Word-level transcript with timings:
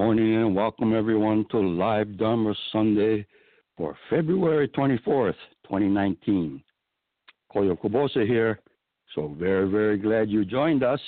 Morning 0.00 0.36
and 0.36 0.56
welcome 0.56 0.96
everyone 0.96 1.44
to 1.50 1.58
Live 1.58 2.16
Dharma 2.16 2.54
Sunday 2.72 3.26
for 3.76 3.94
February 4.08 4.66
24th, 4.68 5.34
2019. 5.64 6.62
Koyo 7.54 7.78
Kubose 7.78 8.26
here. 8.26 8.60
So 9.14 9.36
very, 9.38 9.70
very 9.70 9.98
glad 9.98 10.30
you 10.30 10.46
joined 10.46 10.82
us. 10.82 11.00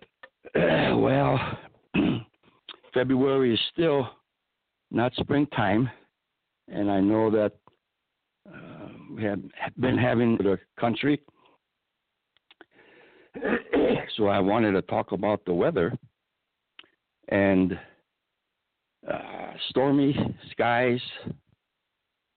well, 0.54 1.38
February 2.94 3.52
is 3.52 3.60
still 3.74 4.08
not 4.90 5.12
springtime, 5.16 5.90
and 6.68 6.90
I 6.90 7.00
know 7.00 7.30
that 7.30 7.52
uh, 8.48 8.88
we 9.14 9.22
have 9.22 9.42
been 9.78 9.98
having 9.98 10.38
the 10.38 10.58
country. 10.80 11.20
so 14.16 14.28
I 14.28 14.38
wanted 14.38 14.72
to 14.72 14.80
talk 14.80 15.12
about 15.12 15.44
the 15.44 15.52
weather 15.52 15.92
and 17.28 17.78
uh, 19.10 19.52
stormy 19.70 20.16
skies 20.50 21.00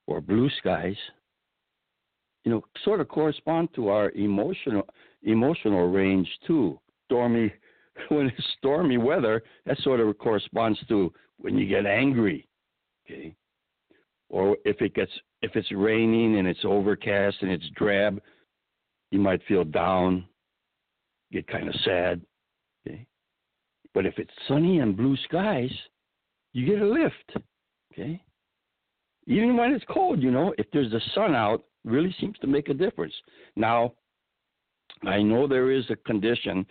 or 0.08 0.22
blue 0.22 0.50
skies, 0.60 0.98
you 2.44 2.52
know, 2.52 2.64
sort 2.84 3.00
of 3.00 3.08
correspond 3.08 3.70
to 3.76 3.90
our 3.90 4.12
emotional 4.12 4.88
emotional 5.24 5.88
range 5.90 6.28
too. 6.48 6.80
Stormy 7.06 7.52
when 8.10 8.28
it's 8.28 8.48
stormy 8.58 8.98
weather, 8.98 9.44
that 9.66 9.78
sort 9.80 10.00
of 10.00 10.18
corresponds 10.18 10.80
to 10.88 11.12
when 11.38 11.58
you 11.58 11.68
get 11.68 11.86
angry. 11.86 12.48
Okay. 13.06 13.36
Or 14.30 14.58
if 14.66 14.82
it 14.82 14.94
gets 14.94 15.12
if 15.42 15.56
it's 15.56 15.72
raining 15.72 16.38
and 16.38 16.48
it's 16.48 16.60
overcast 16.64 17.38
and 17.42 17.52
it's 17.52 17.70
drab, 17.76 18.22
you 19.12 19.20
might 19.20 19.42
feel 19.48 19.64
down, 19.64 20.26
get 21.32 21.48
kind 21.48 21.68
of 21.68 21.76
sad. 21.84 22.22
Okay. 22.88 23.06
But 23.94 24.06
if 24.06 24.18
it's 24.18 24.32
sunny 24.48 24.80
and 24.80 24.96
blue 24.96 25.18
skies, 25.26 25.72
you 26.54 26.66
get 26.66 26.82
a 26.82 26.86
lift. 26.86 27.38
Okay? 27.94 28.22
Even 29.28 29.58
when 29.58 29.72
it's 29.74 29.86
cold, 29.90 30.22
you 30.22 30.32
know, 30.32 30.54
if 30.58 30.68
there's 30.72 30.92
the 30.92 31.02
sun 31.14 31.36
out, 31.36 31.64
really 31.86 32.16
seems 32.20 32.38
to 32.40 32.48
make 32.48 32.70
a 32.70 32.74
difference. 32.74 33.14
Now, 33.56 33.94
I 35.04 35.22
know 35.22 35.48
there 35.48 35.72
is 35.72 35.86
a 35.90 35.96
condition 35.96 36.66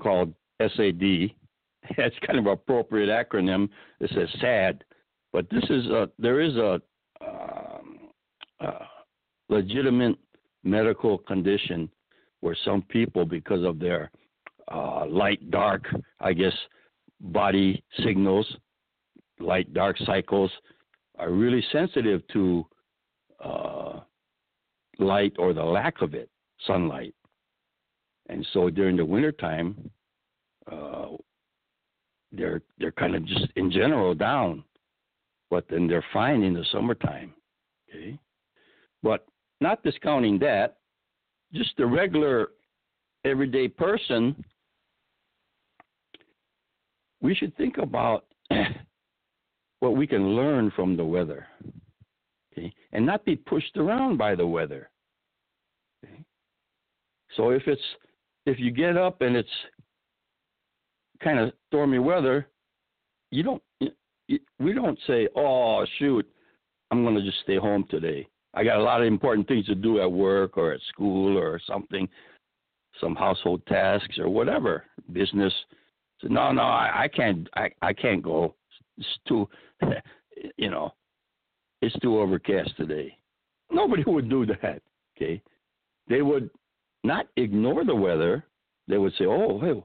called 0.00 0.32
SAD. 0.60 1.00
That's 1.96 2.14
kind 2.26 2.38
of 2.38 2.46
an 2.46 2.52
appropriate 2.52 3.08
acronym. 3.08 3.68
It 4.00 4.10
says 4.14 4.28
SAD, 4.40 4.84
but 5.32 5.48
this 5.50 5.64
is 5.68 5.86
a 5.86 6.08
there 6.18 6.40
is 6.40 6.56
a, 6.56 6.80
um, 7.20 7.98
a 8.60 8.72
legitimate 9.48 10.16
medical 10.62 11.18
condition 11.18 11.90
where 12.40 12.56
some 12.64 12.82
people, 12.82 13.24
because 13.24 13.64
of 13.64 13.78
their 13.78 14.10
uh, 14.70 15.06
light 15.06 15.50
dark, 15.50 15.84
I 16.20 16.32
guess, 16.32 16.54
body 17.20 17.82
signals, 18.04 18.46
light 19.38 19.72
dark 19.74 19.96
cycles 20.04 20.50
are 21.18 21.30
really 21.30 21.64
sensitive 21.72 22.26
to 22.28 22.66
uh, 23.42 24.00
light 24.98 25.34
or 25.38 25.52
the 25.52 25.62
lack 25.62 26.02
of 26.02 26.14
it, 26.14 26.28
sunlight. 26.66 27.14
And 28.28 28.46
so 28.52 28.70
during 28.70 28.96
the 28.96 29.04
wintertime, 29.04 29.90
uh, 30.70 31.08
they're 32.32 32.62
they're 32.78 32.92
kind 32.92 33.14
of 33.14 33.24
just 33.26 33.46
in 33.56 33.70
general 33.70 34.14
down, 34.14 34.64
but 35.50 35.66
then 35.68 35.86
they're 35.86 36.04
fine 36.12 36.42
in 36.42 36.54
the 36.54 36.64
summertime. 36.72 37.34
Okay, 37.88 38.18
but 39.02 39.26
not 39.60 39.82
discounting 39.84 40.38
that, 40.40 40.78
just 41.52 41.76
the 41.76 41.86
regular 41.86 42.48
everyday 43.24 43.68
person 43.68 44.42
we 47.24 47.34
should 47.34 47.56
think 47.56 47.78
about 47.78 48.26
what 49.80 49.96
we 49.96 50.06
can 50.06 50.36
learn 50.36 50.70
from 50.76 50.94
the 50.94 51.04
weather 51.04 51.46
okay? 52.52 52.70
and 52.92 53.04
not 53.04 53.24
be 53.24 53.34
pushed 53.34 53.76
around 53.78 54.18
by 54.18 54.34
the 54.34 54.46
weather. 54.46 54.90
Okay? 56.04 56.22
So 57.34 57.50
if 57.50 57.62
it's 57.66 57.82
if 58.44 58.60
you 58.60 58.70
get 58.70 58.98
up 58.98 59.22
and 59.22 59.34
it's 59.36 59.48
kind 61.22 61.38
of 61.38 61.54
stormy 61.68 61.98
weather, 61.98 62.46
you 63.30 63.42
don't 63.42 63.62
we 64.58 64.72
don't 64.74 64.98
say, 65.06 65.26
"Oh, 65.34 65.84
shoot, 65.98 66.30
I'm 66.90 67.04
going 67.04 67.14
to 67.14 67.22
just 67.22 67.40
stay 67.40 67.56
home 67.56 67.86
today. 67.90 68.28
I 68.52 68.64
got 68.64 68.78
a 68.78 68.82
lot 68.82 69.00
of 69.00 69.06
important 69.06 69.48
things 69.48 69.64
to 69.66 69.74
do 69.74 70.00
at 70.02 70.12
work 70.12 70.58
or 70.58 70.72
at 70.72 70.80
school 70.88 71.38
or 71.38 71.58
something, 71.66 72.06
some 73.00 73.14
household 73.14 73.64
tasks 73.66 74.18
or 74.18 74.28
whatever, 74.28 74.84
business." 75.12 75.54
No, 76.28 76.52
no, 76.52 76.62
I, 76.62 77.04
I 77.04 77.08
can't. 77.08 77.48
I, 77.54 77.70
I 77.82 77.92
can't 77.92 78.22
go. 78.22 78.54
It's 78.96 79.06
too, 79.26 79.48
you 80.56 80.70
know, 80.70 80.92
it's 81.82 81.98
too 82.00 82.18
overcast 82.18 82.76
today. 82.76 83.16
Nobody 83.70 84.02
would 84.06 84.28
do 84.30 84.46
that. 84.46 84.82
Okay, 85.16 85.42
they 86.08 86.22
would 86.22 86.50
not 87.02 87.26
ignore 87.36 87.84
the 87.84 87.94
weather. 87.94 88.44
They 88.88 88.98
would 88.98 89.12
say, 89.18 89.26
"Oh, 89.26 89.60
hey, 89.60 89.82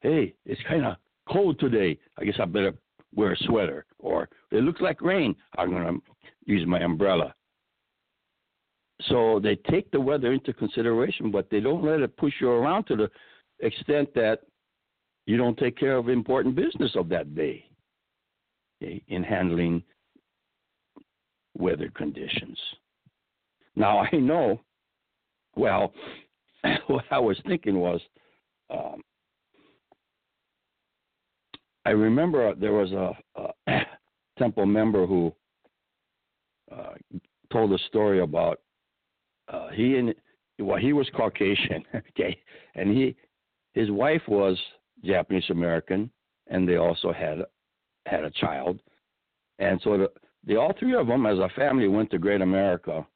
hey, 0.00 0.34
it's 0.46 0.60
kind 0.68 0.84
of 0.84 0.96
cold 1.28 1.58
today. 1.58 1.98
I 2.18 2.24
guess 2.24 2.36
I 2.40 2.44
better 2.44 2.74
wear 3.14 3.32
a 3.32 3.36
sweater." 3.46 3.84
Or 3.98 4.28
it 4.50 4.62
looks 4.62 4.80
like 4.80 5.00
rain. 5.00 5.34
I'm 5.58 5.70
gonna 5.70 5.98
use 6.46 6.66
my 6.66 6.80
umbrella. 6.80 7.34
So 9.08 9.40
they 9.42 9.56
take 9.56 9.90
the 9.90 10.00
weather 10.00 10.32
into 10.32 10.52
consideration, 10.52 11.30
but 11.30 11.50
they 11.50 11.60
don't 11.60 11.84
let 11.84 12.00
it 12.00 12.16
push 12.16 12.34
you 12.40 12.48
around 12.48 12.84
to 12.84 12.96
the 12.96 13.10
extent 13.60 14.14
that 14.14 14.40
you 15.26 15.36
don't 15.36 15.58
take 15.58 15.76
care 15.76 15.96
of 15.96 16.08
important 16.08 16.54
business 16.54 16.92
of 16.96 17.08
that 17.08 17.34
day 17.34 17.64
okay, 18.82 19.02
in 19.08 19.22
handling 19.22 19.82
weather 21.56 21.90
conditions. 21.94 22.58
Now, 23.76 24.00
I 24.12 24.16
know, 24.16 24.60
well, 25.56 25.92
what 26.86 27.04
I 27.10 27.18
was 27.18 27.38
thinking 27.46 27.78
was, 27.78 28.00
um, 28.70 29.02
I 31.84 31.90
remember 31.90 32.54
there 32.54 32.72
was 32.72 32.92
a, 32.92 33.12
a 33.68 33.80
temple 34.38 34.66
member 34.66 35.06
who 35.06 35.34
uh, 36.72 36.94
told 37.52 37.72
a 37.72 37.78
story 37.86 38.20
about 38.20 38.60
uh, 39.52 39.68
he 39.68 39.96
and 39.96 40.14
well 40.58 40.78
he 40.78 40.94
was 40.94 41.08
Caucasian, 41.14 41.84
okay, 41.94 42.38
and 42.74 42.90
he 42.90 43.14
his 43.74 43.90
wife 43.90 44.22
was 44.28 44.58
Japanese 45.04 45.48
American, 45.50 46.10
and 46.48 46.68
they 46.68 46.76
also 46.76 47.12
had 47.12 47.38
had 48.06 48.24
a 48.24 48.30
child, 48.30 48.80
and 49.58 49.80
so 49.82 49.96
the 49.96 50.08
they 50.46 50.56
all 50.56 50.74
three 50.78 50.94
of 50.94 51.06
them, 51.06 51.26
as 51.26 51.38
a 51.38 51.48
family, 51.56 51.88
went 51.88 52.10
to 52.10 52.18
Great 52.18 52.42
America, 52.42 53.06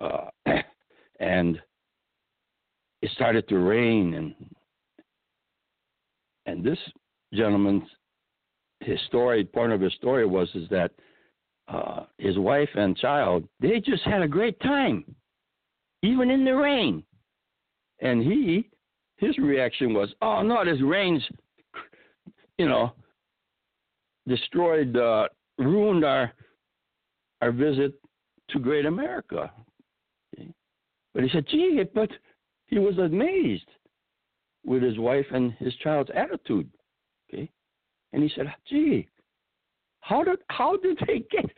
uh, 0.00 0.26
and 1.20 1.60
it 3.02 3.10
started 3.12 3.48
to 3.48 3.58
rain, 3.58 4.14
and 4.14 4.34
and 6.46 6.64
this 6.64 6.78
gentleman's 7.32 7.84
his 8.80 8.98
story, 9.06 9.44
part 9.44 9.72
of 9.72 9.80
his 9.80 9.92
story 9.94 10.26
was 10.26 10.48
is 10.54 10.68
that 10.70 10.90
uh, 11.68 12.04
his 12.18 12.38
wife 12.38 12.68
and 12.74 12.96
child 12.96 13.46
they 13.60 13.80
just 13.80 14.02
had 14.02 14.22
a 14.22 14.28
great 14.28 14.58
time, 14.60 15.04
even 16.02 16.30
in 16.30 16.44
the 16.44 16.54
rain, 16.54 17.02
and 18.00 18.22
he 18.22 18.68
his 19.20 19.36
reaction 19.38 19.92
was, 19.92 20.12
"Oh 20.22 20.42
no, 20.42 20.64
this 20.64 20.80
rain's, 20.82 21.22
you 22.58 22.66
know, 22.66 22.92
destroyed, 24.26 24.96
uh, 24.96 25.28
ruined 25.58 26.04
our 26.04 26.32
our 27.42 27.52
visit 27.52 27.92
to 28.48 28.58
Great 28.58 28.86
America." 28.86 29.52
But 31.12 31.22
he 31.22 31.28
said, 31.28 31.46
"Gee, 31.48 31.82
but 31.94 32.10
he 32.66 32.78
was 32.78 32.96
amazed 32.98 33.68
with 34.64 34.82
his 34.82 34.98
wife 34.98 35.26
and 35.32 35.52
his 35.54 35.74
child's 35.76 36.10
attitude." 36.14 36.70
Okay, 37.28 37.50
and 38.12 38.22
he 38.22 38.30
said, 38.34 38.52
"Gee, 38.66 39.06
how 40.00 40.24
did 40.24 40.38
how 40.48 40.76
did 40.78 40.98
they 41.06 41.20
get? 41.30 41.50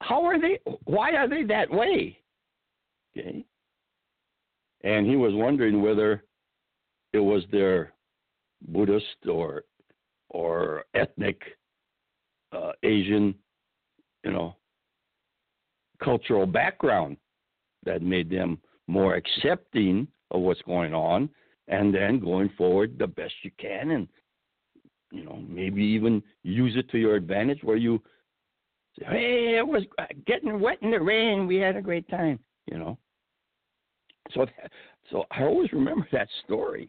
How 0.00 0.24
are 0.24 0.40
they? 0.40 0.60
Why 0.84 1.16
are 1.16 1.28
they 1.28 1.42
that 1.44 1.70
way?" 1.70 2.22
Okay, 3.10 3.44
and 4.82 5.06
he 5.08 5.16
was 5.16 5.34
wondering 5.34 5.82
whether 5.82 6.22
it 7.12 7.18
was 7.18 7.42
their 7.50 7.92
Buddhist 8.68 9.26
or 9.28 9.64
or 10.30 10.84
ethnic 10.94 11.42
uh, 12.52 12.72
Asian, 12.82 13.34
you 14.24 14.32
know, 14.32 14.56
cultural 16.02 16.46
background 16.46 17.16
that 17.84 18.02
made 18.02 18.30
them 18.30 18.58
more 18.86 19.14
accepting 19.14 20.06
of 20.30 20.40
what's 20.40 20.62
going 20.62 20.94
on, 20.94 21.28
and 21.68 21.94
then 21.94 22.18
going 22.18 22.50
forward 22.56 22.98
the 22.98 23.06
best 23.06 23.34
you 23.42 23.50
can, 23.58 23.92
and 23.92 24.08
you 25.10 25.24
know 25.24 25.42
maybe 25.48 25.82
even 25.82 26.22
use 26.42 26.74
it 26.76 26.88
to 26.90 26.98
your 26.98 27.16
advantage 27.16 27.62
where 27.62 27.76
you 27.76 28.00
say, 28.98 29.04
"Hey, 29.06 29.58
it 29.58 29.66
was 29.66 29.84
getting 30.26 30.60
wet 30.60 30.78
in 30.82 30.90
the 30.90 31.00
rain. 31.00 31.46
We 31.46 31.56
had 31.56 31.76
a 31.76 31.82
great 31.82 32.08
time," 32.08 32.38
you 32.66 32.78
know. 32.78 32.98
So, 34.30 34.46
that, 34.46 34.70
so 35.10 35.24
I 35.30 35.42
always 35.42 35.72
remember 35.72 36.06
that 36.12 36.28
story. 36.44 36.88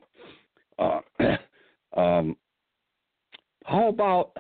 Uh, 0.80 1.02
um, 1.98 2.36
how 3.66 3.88
about 3.90 4.32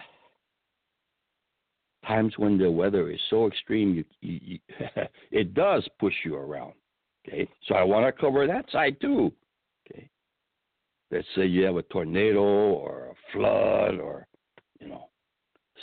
times 2.05 2.33
when 2.37 2.57
the 2.57 2.69
weather 2.69 3.09
is 3.09 3.19
so 3.29 3.47
extreme, 3.47 3.93
you, 3.93 4.03
you, 4.21 4.39
you 4.43 4.59
it 5.31 5.53
does 5.53 5.87
push 5.99 6.13
you 6.25 6.35
around. 6.35 6.73
Okay, 7.27 7.47
so 7.67 7.75
I 7.75 7.83
want 7.83 8.05
to 8.05 8.21
cover 8.21 8.45
that 8.47 8.69
side 8.71 8.97
too. 8.99 9.31
Okay, 9.89 10.09
let's 11.11 11.27
say 11.35 11.45
you 11.45 11.63
have 11.63 11.77
a 11.77 11.83
tornado 11.83 12.41
or 12.41 13.07
a 13.07 13.31
flood 13.31 13.99
or 13.99 14.27
you 14.79 14.89
know 14.89 15.09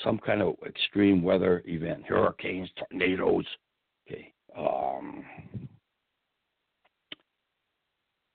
some 0.04 0.18
kind 0.18 0.42
of 0.42 0.54
extreme 0.66 1.22
weather 1.22 1.62
event, 1.66 2.04
hurricanes, 2.06 2.68
tornadoes. 2.76 3.46
Okay, 4.06 4.32
um, 4.56 5.24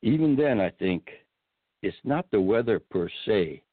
even 0.06 0.36
then, 0.36 0.62
I 0.62 0.69
think 0.69 1.07
it's 1.81 1.98
not 2.04 2.30
the 2.31 2.40
weather 2.40 2.80
per 2.80 3.10
se, 3.25 3.63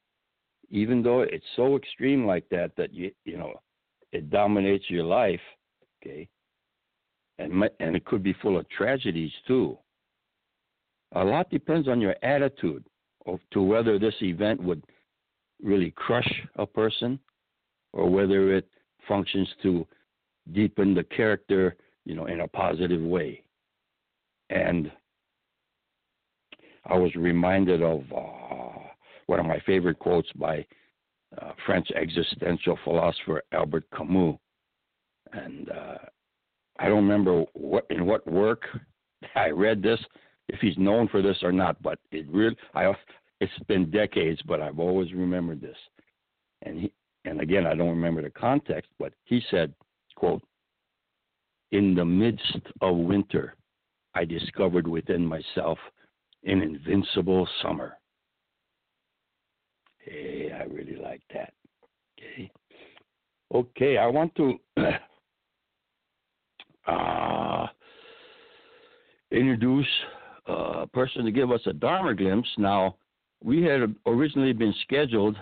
even 0.71 1.03
though 1.03 1.21
it's 1.21 1.45
so 1.55 1.75
extreme 1.77 2.25
like 2.25 2.49
that 2.49 2.71
that 2.75 2.91
you 2.91 3.11
you 3.23 3.37
know 3.37 3.53
it 4.11 4.31
dominates 4.31 4.89
your 4.89 5.03
life. 5.03 5.39
Okay, 6.01 6.27
and 7.37 7.63
and 7.79 7.95
it 7.95 8.03
could 8.05 8.23
be 8.23 8.33
full 8.41 8.57
of 8.57 8.67
tragedies 8.69 9.31
too. 9.47 9.77
A 11.13 11.23
lot 11.23 11.51
depends 11.51 11.87
on 11.87 12.01
your 12.01 12.15
attitude 12.23 12.83
of 13.27 13.39
to 13.51 13.61
whether 13.61 13.99
this 13.99 14.15
event 14.23 14.61
would 14.61 14.83
really 15.61 15.91
crush 15.91 16.41
a 16.55 16.65
person 16.65 17.19
or 17.93 18.09
whether 18.09 18.55
it 18.55 18.67
functions 19.07 19.47
to 19.61 19.85
deepen 20.51 20.95
the 20.95 21.03
character, 21.03 21.75
you 22.05 22.15
know, 22.15 22.25
in 22.25 22.41
a 22.41 22.47
positive 22.47 23.01
way. 23.01 23.43
And 24.49 24.91
I 26.85 26.97
was 26.97 27.15
reminded 27.15 27.81
of 27.81 28.01
uh, 28.15 28.79
one 29.27 29.39
of 29.39 29.45
my 29.45 29.59
favorite 29.65 29.99
quotes 29.99 30.31
by 30.33 30.65
uh, 31.41 31.51
French 31.65 31.89
existential 31.91 32.77
philosopher 32.83 33.41
Albert 33.51 33.85
Camus, 33.95 34.37
and 35.31 35.69
uh, 35.69 35.97
I 36.79 36.87
don't 36.87 37.07
remember 37.07 37.45
what 37.53 37.85
in 37.89 38.05
what 38.05 38.25
work 38.27 38.63
I 39.35 39.49
read 39.49 39.81
this, 39.81 39.99
if 40.49 40.59
he's 40.59 40.77
known 40.77 41.07
for 41.07 41.21
this 41.21 41.37
or 41.41 41.51
not, 41.51 41.81
but 41.81 41.99
it 42.11 42.27
really 42.29 42.55
I 42.73 42.91
it's 43.39 43.51
been 43.67 43.89
decades, 43.89 44.41
but 44.45 44.61
I've 44.61 44.79
always 44.79 45.11
remembered 45.13 45.61
this, 45.61 45.77
and 46.63 46.79
he 46.79 46.93
and 47.25 47.39
again 47.41 47.65
I 47.65 47.75
don't 47.75 47.89
remember 47.89 48.21
the 48.21 48.29
context, 48.29 48.91
but 48.99 49.13
he 49.23 49.41
said, 49.49 49.73
"quote 50.15 50.43
In 51.71 51.95
the 51.95 52.05
midst 52.05 52.59
of 52.81 52.97
winter, 52.97 53.55
I 54.13 54.25
discovered 54.25 54.87
within 54.87 55.25
myself." 55.25 55.77
An 56.45 56.61
invincible 56.61 57.47
summer. 57.61 57.97
Hey, 59.99 60.51
I 60.53 60.63
really 60.63 60.97
like 60.97 61.21
that. 61.33 61.53
Okay. 62.19 62.51
Okay, 63.53 63.97
I 63.97 64.07
want 64.07 64.35
to 64.35 64.57
uh, 66.87 67.67
introduce 69.31 69.87
a 70.47 70.87
person 70.87 71.23
to 71.25 71.31
give 71.31 71.51
us 71.51 71.61
a 71.65 71.73
Dharma 71.73 72.15
glimpse. 72.15 72.49
Now, 72.57 72.97
we 73.43 73.63
had 73.63 73.95
originally 74.05 74.53
been 74.53 74.73
scheduled, 74.83 75.37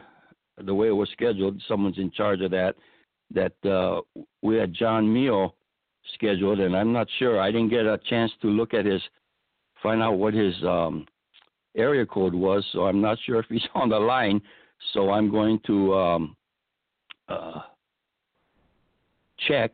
the 0.63 0.73
way 0.73 0.87
it 0.87 0.91
was 0.91 1.09
scheduled, 1.11 1.61
someone's 1.67 1.97
in 1.97 2.11
charge 2.11 2.41
of 2.41 2.51
that, 2.51 2.75
that 3.33 3.53
uh, 3.69 4.01
we 4.41 4.57
had 4.57 4.73
John 4.73 5.11
Mio 5.11 5.55
scheduled, 6.15 6.59
and 6.59 6.75
I'm 6.75 6.91
not 6.91 7.07
sure. 7.19 7.39
I 7.39 7.51
didn't 7.51 7.69
get 7.69 7.85
a 7.85 7.99
chance 8.09 8.31
to 8.41 8.47
look 8.47 8.73
at 8.73 8.85
his 8.85 9.01
find 9.81 10.01
out 10.01 10.13
what 10.13 10.33
his 10.33 10.55
um, 10.63 11.05
area 11.75 12.05
code 12.05 12.33
was. 12.33 12.65
So 12.71 12.85
I'm 12.85 13.01
not 13.01 13.17
sure 13.25 13.39
if 13.39 13.45
he's 13.49 13.65
on 13.75 13.89
the 13.89 13.99
line. 13.99 14.41
So 14.93 15.11
I'm 15.11 15.29
going 15.29 15.59
to 15.67 15.93
um, 15.93 16.35
uh, 17.27 17.61
check. 19.47 19.71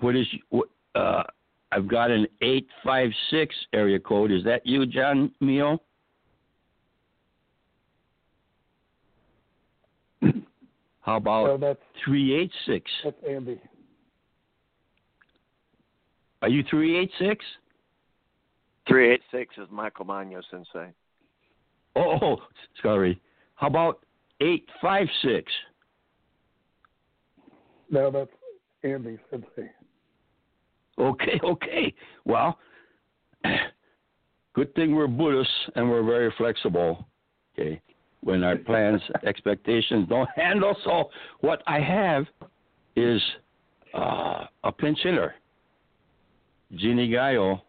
What 0.00 0.16
is 0.16 0.26
what? 0.50 0.68
Uh, 0.94 1.22
I've 1.70 1.86
got 1.88 2.10
an 2.10 2.26
eight 2.40 2.66
five 2.84 3.10
six 3.30 3.54
area 3.72 3.98
code. 3.98 4.32
Is 4.32 4.42
that 4.44 4.66
you, 4.66 4.86
John 4.86 5.30
Mio? 5.40 5.80
How 11.02 11.16
about 11.16 11.60
no, 11.60 11.76
three 12.04 12.34
eight 12.34 12.52
six? 12.66 12.90
That's 13.04 13.16
Andy. 13.28 13.60
Are 16.42 16.48
you 16.48 16.62
three 18.88 19.12
eight 19.12 19.22
six? 19.30 19.56
is 19.58 19.68
Michael 19.70 20.04
Magno 20.04 20.40
Sensei. 20.50 20.92
Oh, 21.96 22.38
sorry. 22.82 23.20
How 23.54 23.66
about 23.66 24.00
856? 24.40 25.50
No, 27.90 28.10
that's 28.10 28.30
Andy 28.84 29.18
Sensei. 29.30 29.70
Okay, 30.98 31.40
okay. 31.44 31.94
Well, 32.24 32.58
good 34.54 34.74
thing 34.74 34.94
we're 34.94 35.06
Buddhists 35.06 35.52
and 35.74 35.88
we're 35.88 36.04
very 36.04 36.32
flexible. 36.36 37.06
Okay. 37.54 37.80
When 38.20 38.42
our 38.42 38.56
plans, 38.56 39.00
expectations 39.26 40.08
don't 40.08 40.28
handle. 40.36 40.76
So, 40.84 41.10
what 41.40 41.62
I 41.66 41.80
have 41.80 42.26
is 42.96 43.20
uh, 43.94 44.46
a 44.64 44.72
pinch 44.72 44.98
hitter, 45.02 45.34
Jeannie 46.74 47.08
Gallo 47.08 47.62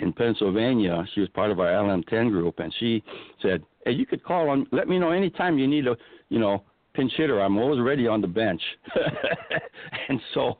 in 0.00 0.12
Pennsylvania. 0.12 1.04
She 1.14 1.20
was 1.20 1.28
part 1.30 1.50
of 1.50 1.60
our 1.60 1.66
LM10 1.66 2.30
group, 2.30 2.58
and 2.58 2.74
she 2.78 3.02
said, 3.42 3.62
"Hey, 3.84 3.92
you 3.92 4.06
could 4.06 4.24
call 4.24 4.48
on. 4.48 4.66
Let 4.72 4.88
me 4.88 4.98
know 4.98 5.10
anytime 5.10 5.58
you 5.58 5.66
need 5.66 5.86
a, 5.86 5.96
you 6.28 6.38
know, 6.38 6.64
pinch 6.94 7.12
hitter. 7.16 7.40
I'm 7.40 7.58
always 7.58 7.80
ready 7.80 8.06
on 8.06 8.20
the 8.20 8.26
bench." 8.26 8.62
and 10.08 10.20
so 10.34 10.58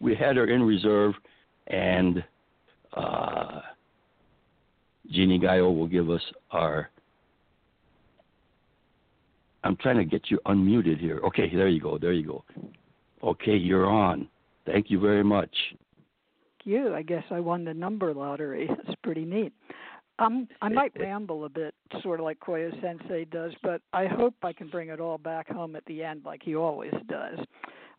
we 0.00 0.14
had 0.14 0.36
her 0.36 0.46
in 0.46 0.62
reserve, 0.62 1.14
and 1.66 2.24
uh, 2.94 3.60
Jeannie 5.10 5.38
Gallo 5.38 5.70
will 5.70 5.88
give 5.88 6.10
us 6.10 6.22
our. 6.50 6.90
I'm 9.64 9.76
trying 9.76 9.96
to 9.96 10.04
get 10.04 10.30
you 10.30 10.38
unmuted 10.46 11.00
here. 11.00 11.20
Okay, 11.24 11.52
there 11.54 11.68
you 11.68 11.80
go. 11.80 11.98
There 11.98 12.12
you 12.12 12.26
go. 12.26 12.44
Okay, 13.24 13.56
you're 13.56 13.86
on. 13.86 14.28
Thank 14.64 14.90
you 14.90 15.00
very 15.00 15.24
much 15.24 15.50
you. 16.66 16.94
I 16.94 17.02
guess 17.02 17.24
I 17.30 17.40
won 17.40 17.64
the 17.64 17.74
number 17.74 18.12
lottery. 18.12 18.68
It's 18.86 18.94
pretty 19.02 19.24
neat. 19.24 19.52
Um, 20.18 20.48
I 20.62 20.68
might 20.68 20.92
ramble 20.98 21.44
a 21.44 21.48
bit, 21.48 21.74
sort 22.02 22.20
of 22.20 22.24
like 22.24 22.40
Koyo 22.40 22.70
Sensei 22.80 23.24
does, 23.26 23.52
but 23.62 23.82
I 23.92 24.06
hope 24.06 24.34
I 24.42 24.52
can 24.52 24.68
bring 24.68 24.88
it 24.88 25.00
all 25.00 25.18
back 25.18 25.48
home 25.48 25.76
at 25.76 25.84
the 25.86 26.02
end, 26.02 26.22
like 26.24 26.42
he 26.42 26.56
always 26.56 26.94
does. 27.08 27.38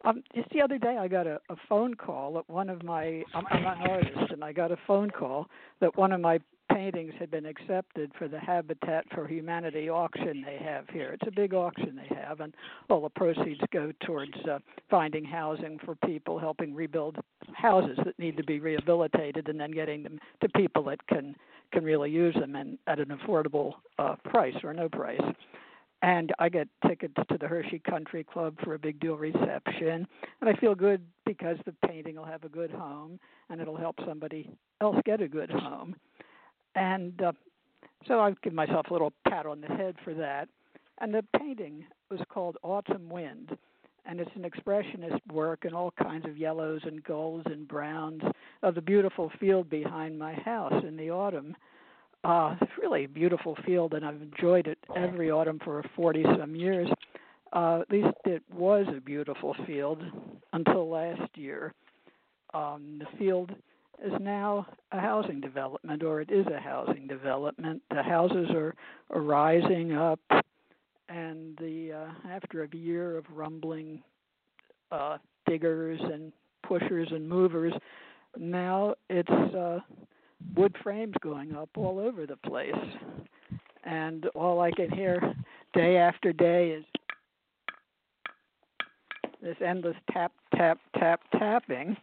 Um, 0.05 0.23
just 0.35 0.49
the 0.51 0.61
other 0.61 0.77
day, 0.77 0.97
I 0.99 1.07
got 1.07 1.27
a, 1.27 1.39
a 1.49 1.55
phone 1.67 1.95
call 1.95 2.33
that 2.33 2.49
one 2.49 2.69
of 2.69 2.83
my 2.83 3.23
I'm, 3.33 3.45
I'm 3.49 3.65
an 3.65 3.89
artist, 3.89 4.31
and 4.31 4.43
I 4.43 4.53
got 4.53 4.71
a 4.71 4.77
phone 4.85 5.09
call 5.09 5.47
that 5.81 5.97
one 5.97 6.11
of 6.11 6.21
my 6.21 6.39
paintings 6.71 7.13
had 7.17 7.31
been 7.31 7.45
accepted 7.45 8.11
for 8.17 8.27
the 8.27 8.39
Habitat 8.39 9.05
for 9.13 9.27
Humanity 9.27 9.89
auction 9.89 10.43
they 10.45 10.63
have 10.63 10.87
here. 10.89 11.11
It's 11.13 11.27
a 11.27 11.31
big 11.31 11.53
auction 11.53 11.95
they 11.95 12.15
have, 12.15 12.41
and 12.41 12.53
all 12.89 13.01
the 13.01 13.09
proceeds 13.09 13.61
go 13.71 13.91
towards 14.05 14.33
uh, 14.49 14.59
finding 14.89 15.25
housing 15.25 15.79
for 15.83 15.95
people, 16.05 16.37
helping 16.37 16.75
rebuild 16.75 17.17
houses 17.53 17.97
that 18.05 18.19
need 18.19 18.37
to 18.37 18.43
be 18.43 18.59
rehabilitated, 18.59 19.47
and 19.47 19.59
then 19.59 19.71
getting 19.71 20.03
them 20.03 20.19
to 20.41 20.49
people 20.49 20.83
that 20.83 21.05
can 21.07 21.35
can 21.73 21.83
really 21.83 22.09
use 22.09 22.33
them 22.35 22.55
and 22.55 22.77
at 22.87 22.97
an 22.97 23.07
affordable 23.07 23.73
uh, 23.99 24.15
price 24.23 24.55
or 24.63 24.73
no 24.73 24.87
price 24.87 25.19
and 26.01 26.33
I 26.39 26.49
get 26.49 26.67
tickets 26.87 27.13
to 27.15 27.37
the 27.37 27.47
Hershey 27.47 27.79
Country 27.79 28.23
Club 28.23 28.55
for 28.63 28.73
a 28.73 28.79
big 28.79 28.99
deal 28.99 29.15
reception, 29.15 30.07
and 30.41 30.49
I 30.49 30.53
feel 30.55 30.75
good 30.75 31.01
because 31.25 31.57
the 31.65 31.73
painting 31.87 32.15
will 32.15 32.25
have 32.25 32.43
a 32.43 32.49
good 32.49 32.71
home, 32.71 33.19
and 33.49 33.59
it'll 33.59 33.77
help 33.77 33.95
somebody 34.05 34.49
else 34.81 34.97
get 35.05 35.21
a 35.21 35.27
good 35.27 35.49
home, 35.49 35.95
and 36.75 37.21
uh, 37.21 37.31
so 38.07 38.19
I 38.19 38.33
give 38.43 38.53
myself 38.53 38.87
a 38.89 38.93
little 38.93 39.13
pat 39.27 39.45
on 39.45 39.61
the 39.61 39.67
head 39.67 39.95
for 40.03 40.13
that. 40.13 40.47
And 40.99 41.13
the 41.13 41.23
painting 41.37 41.85
was 42.09 42.19
called 42.29 42.57
Autumn 42.63 43.09
Wind, 43.09 43.55
and 44.05 44.19
it's 44.19 44.31
an 44.35 44.49
expressionist 44.49 45.19
work 45.31 45.65
in 45.65 45.73
all 45.73 45.91
kinds 46.01 46.25
of 46.25 46.37
yellows 46.37 46.81
and 46.85 47.03
golds 47.03 47.45
and 47.45 47.67
browns 47.67 48.21
of 48.63 48.75
the 48.75 48.81
beautiful 48.81 49.31
field 49.39 49.69
behind 49.69 50.17
my 50.17 50.33
house 50.33 50.83
in 50.87 50.97
the 50.97 51.11
autumn 51.11 51.55
uh, 52.23 52.55
it's 52.61 52.71
really 52.81 53.05
a 53.05 53.09
beautiful 53.09 53.57
field, 53.65 53.93
and 53.93 54.05
I've 54.05 54.21
enjoyed 54.21 54.67
it 54.67 54.77
every 54.95 55.31
autumn 55.31 55.59
for 55.63 55.83
40 55.95 56.23
some 56.39 56.55
years. 56.55 56.89
Uh, 57.53 57.79
at 57.81 57.91
least 57.91 58.15
it 58.25 58.43
was 58.53 58.85
a 58.95 58.99
beautiful 58.99 59.55
field 59.65 60.01
until 60.53 60.89
last 60.89 61.29
year. 61.35 61.73
Um, 62.53 62.99
the 62.99 63.17
field 63.17 63.51
is 64.03 64.13
now 64.19 64.67
a 64.91 64.99
housing 64.99 65.39
development, 65.39 66.03
or 66.03 66.21
it 66.21 66.29
is 66.31 66.45
a 66.47 66.59
housing 66.59 67.07
development. 67.07 67.81
The 67.89 68.03
houses 68.03 68.49
are, 68.51 68.75
are 69.09 69.21
rising 69.21 69.93
up, 69.93 70.19
and 71.09 71.57
the 71.57 71.93
uh, 71.93 72.29
after 72.29 72.63
a 72.63 72.75
year 72.75 73.17
of 73.17 73.25
rumbling 73.33 74.01
uh, 74.91 75.17
diggers 75.47 75.99
and 76.01 76.31
pushers 76.63 77.07
and 77.11 77.27
movers, 77.27 77.73
now 78.37 78.95
it's 79.09 79.29
uh, 79.29 79.79
wood 80.55 80.75
frames 80.83 81.13
going 81.21 81.55
up 81.55 81.69
all 81.75 81.99
over 81.99 82.25
the 82.25 82.37
place. 82.37 82.73
And 83.83 84.25
all 84.35 84.59
I 84.59 84.71
can 84.71 84.91
hear 84.91 85.33
day 85.73 85.97
after 85.97 86.33
day 86.33 86.71
is 86.71 86.83
this 89.41 89.55
endless 89.65 89.95
tap, 90.11 90.33
tap, 90.55 90.79
tap, 90.97 91.21
tapping. 91.37 91.95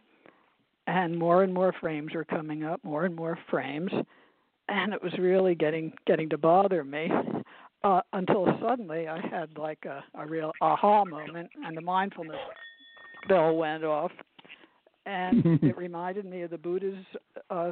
And 0.87 1.17
more 1.17 1.43
and 1.43 1.53
more 1.53 1.73
frames 1.79 2.13
are 2.13 2.23
coming 2.23 2.63
up, 2.63 2.83
more 2.83 3.05
and 3.05 3.15
more 3.15 3.37
frames. 3.49 3.91
And 4.67 4.93
it 4.93 5.03
was 5.03 5.13
really 5.17 5.55
getting 5.55 5.93
getting 6.07 6.29
to 6.29 6.37
bother 6.37 6.83
me. 6.83 7.11
Uh, 7.83 8.01
until 8.13 8.47
suddenly 8.61 9.07
I 9.07 9.19
had 9.27 9.55
like 9.57 9.85
a, 9.85 10.03
a 10.19 10.25
real 10.25 10.51
aha 10.59 11.05
moment 11.05 11.51
and 11.63 11.77
the 11.77 11.81
mindfulness 11.81 12.39
bell 13.27 13.55
went 13.55 13.83
off 13.83 14.11
and 15.05 15.45
it 15.61 15.77
reminded 15.77 16.25
me 16.25 16.41
of 16.41 16.51
the 16.51 16.57
Buddha's 16.57 17.05
uh, 17.49 17.71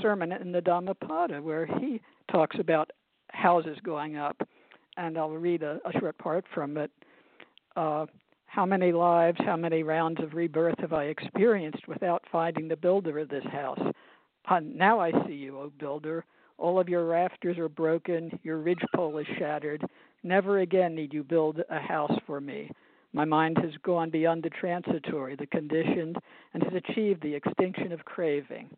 sermon 0.00 0.32
in 0.32 0.52
the 0.52 0.60
Dhammapada 0.60 1.40
where 1.42 1.66
he 1.66 2.00
talks 2.30 2.56
about 2.58 2.90
houses 3.28 3.78
going 3.82 4.16
up. 4.16 4.36
And 4.96 5.16
I'll 5.16 5.30
read 5.30 5.62
a, 5.62 5.78
a 5.84 5.98
short 5.98 6.18
part 6.18 6.44
from 6.52 6.76
it. 6.76 6.90
Uh, 7.76 8.06
how 8.46 8.66
many 8.66 8.92
lives, 8.92 9.38
how 9.44 9.56
many 9.56 9.82
rounds 9.82 10.20
of 10.20 10.34
rebirth 10.34 10.78
have 10.80 10.92
I 10.92 11.04
experienced 11.04 11.86
without 11.86 12.24
finding 12.32 12.66
the 12.66 12.76
builder 12.76 13.20
of 13.20 13.28
this 13.28 13.44
house? 13.44 13.80
Uh, 14.48 14.60
now 14.62 14.98
I 14.98 15.12
see 15.26 15.34
you, 15.34 15.58
O 15.58 15.72
builder. 15.78 16.24
All 16.58 16.80
of 16.80 16.88
your 16.88 17.06
rafters 17.06 17.56
are 17.58 17.68
broken, 17.68 18.38
your 18.42 18.58
ridgepole 18.58 19.16
is 19.18 19.26
shattered. 19.38 19.82
Never 20.22 20.58
again 20.58 20.94
need 20.94 21.14
you 21.14 21.22
build 21.22 21.62
a 21.70 21.78
house 21.78 22.12
for 22.26 22.40
me. 22.40 22.70
My 23.12 23.24
mind 23.24 23.56
has 23.58 23.70
gone 23.82 24.10
beyond 24.10 24.42
the 24.42 24.50
transitory, 24.50 25.36
the 25.36 25.46
conditioned, 25.46 26.16
and 26.52 26.62
has 26.62 26.74
achieved 26.74 27.22
the 27.22 27.34
extinction 27.34 27.92
of 27.92 28.04
craving 28.04 28.68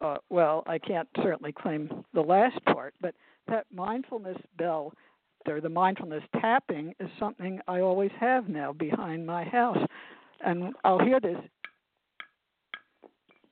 uh, 0.00 0.16
well, 0.28 0.62
I 0.66 0.78
can't 0.78 1.08
certainly 1.22 1.52
claim 1.52 2.04
the 2.14 2.20
last 2.20 2.64
part, 2.64 2.94
but 3.00 3.14
that 3.48 3.66
mindfulness 3.72 4.38
bell 4.58 4.92
or 5.48 5.60
the 5.60 5.68
mindfulness 5.68 6.22
tapping 6.40 6.94
is 7.00 7.08
something 7.18 7.60
I 7.66 7.80
always 7.80 8.10
have 8.20 8.48
now 8.48 8.72
behind 8.72 9.26
my 9.26 9.44
house. 9.44 9.78
And 10.44 10.74
I'll 10.84 11.02
hear 11.02 11.18
this 11.20 11.38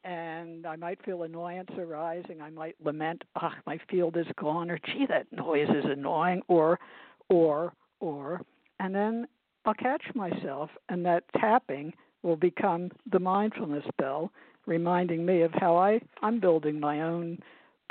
and 0.08 0.66
I 0.66 0.76
might 0.76 1.04
feel 1.04 1.24
annoyance 1.24 1.70
arising. 1.76 2.40
I 2.40 2.48
might 2.48 2.76
lament, 2.82 3.24
ah, 3.36 3.54
my 3.66 3.78
field 3.90 4.16
is 4.16 4.26
gone, 4.40 4.70
or 4.70 4.78
gee, 4.78 5.06
that 5.08 5.30
noise 5.32 5.68
is 5.68 5.84
annoying, 5.84 6.40
or, 6.48 6.78
or, 7.28 7.74
or, 8.00 8.40
and 8.80 8.94
then 8.94 9.28
I'll 9.66 9.74
catch 9.74 10.02
myself, 10.14 10.70
and 10.88 11.04
that 11.04 11.24
tapping 11.38 11.92
will 12.22 12.36
become 12.36 12.90
the 13.12 13.18
mindfulness 13.18 13.84
bell, 13.98 14.32
reminding 14.68 15.24
me 15.24 15.42
of 15.42 15.52
how 15.54 15.76
I 15.76 16.00
I'm 16.22 16.38
building 16.38 16.78
my 16.78 17.02
own 17.02 17.38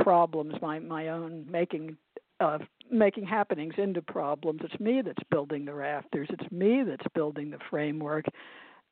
problems, 0.02 0.54
my 0.62 0.80
my 0.80 1.10
own 1.10 1.46
making 1.50 1.98
uh, 2.40 2.60
making 2.92 3.26
happenings 3.26 3.74
into 3.78 4.02
problems. 4.02 4.62
It's 4.64 4.80
me 4.80 5.02
that's 5.02 5.24
building 5.32 5.66
the 5.66 5.74
rafters. 5.74 6.30
It's 6.32 6.52
me 6.52 6.84
that's 6.84 7.08
building 7.14 7.50
the 7.50 7.60
framework, 7.70 8.26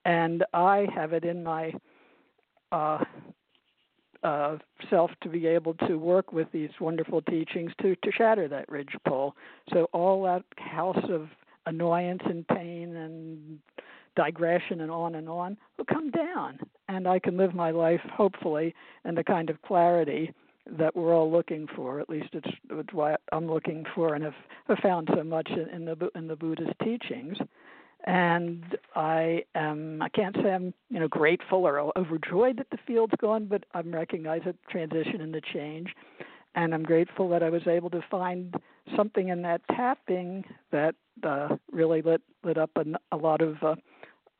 and 0.03 0.43
I 0.53 0.87
have 0.93 1.13
it 1.13 1.23
in 1.23 1.43
my 1.43 1.73
uh, 2.71 3.03
uh, 4.23 4.57
self 4.89 5.11
to 5.21 5.29
be 5.29 5.45
able 5.45 5.75
to 5.87 5.97
work 5.97 6.33
with 6.33 6.51
these 6.51 6.71
wonderful 6.81 7.21
teachings 7.21 7.71
to 7.81 7.95
to 7.97 8.11
shatter 8.11 8.47
that 8.47 8.67
ridgepole. 8.67 9.33
So 9.71 9.87
all 9.93 10.23
that 10.23 10.43
house 10.57 11.05
of 11.09 11.29
annoyance 11.67 12.21
and 12.25 12.47
pain 12.47 12.95
and 12.95 13.59
digression 14.15 14.81
and 14.81 14.91
on 14.91 15.15
and 15.15 15.27
on 15.29 15.57
will 15.77 15.85
come 15.85 16.09
down 16.11 16.59
and 16.87 17.07
I 17.07 17.19
can 17.19 17.37
live 17.37 17.53
my 17.53 17.71
life 17.71 18.01
hopefully 18.11 18.73
in 19.03 19.15
the 19.15 19.23
kind 19.23 19.49
of 19.49 19.61
clarity 19.61 20.33
that 20.77 20.95
we're 20.95 21.13
all 21.13 21.31
looking 21.31 21.67
for. 21.75 21.99
At 21.99 22.09
least 22.09 22.29
it's, 22.33 22.49
it's 22.69 22.93
what 22.93 23.21
I'm 23.31 23.47
looking 23.47 23.85
for, 23.93 24.15
and 24.15 24.23
have, 24.23 24.33
have 24.67 24.79
found 24.79 25.09
so 25.15 25.23
much 25.23 25.49
in, 25.49 25.69
in 25.69 25.85
the 25.85 26.09
in 26.15 26.27
the 26.27 26.35
Buddha's 26.35 26.73
teachings. 26.83 27.37
And 28.07 28.77
I 28.95 29.43
am 29.55 30.01
I 30.01 30.09
can't 30.09 30.35
say 30.35 30.51
I'm 30.51 30.73
you 30.89 30.99
know 30.99 31.07
grateful 31.07 31.65
or 31.65 31.91
overjoyed 31.97 32.57
that 32.57 32.69
the 32.71 32.77
field's 32.85 33.13
gone, 33.19 33.45
but 33.45 33.63
I'm 33.73 33.93
recognizing 33.93 34.53
the 34.53 34.71
transition 34.71 35.21
and 35.21 35.33
the 35.33 35.41
change, 35.53 35.93
and 36.55 36.73
I'm 36.73 36.83
grateful 36.83 37.29
that 37.29 37.43
I 37.43 37.49
was 37.49 37.67
able 37.67 37.89
to 37.91 38.03
find 38.09 38.55
something 38.95 39.29
in 39.29 39.41
that 39.43 39.61
tapping 39.69 40.45
that 40.71 40.95
uh, 41.23 41.57
really 41.71 42.01
lit 42.01 42.21
lit 42.43 42.57
up 42.57 42.71
a, 42.75 42.85
a 43.11 43.17
lot 43.17 43.41
of 43.41 43.61
uh, 43.63 43.75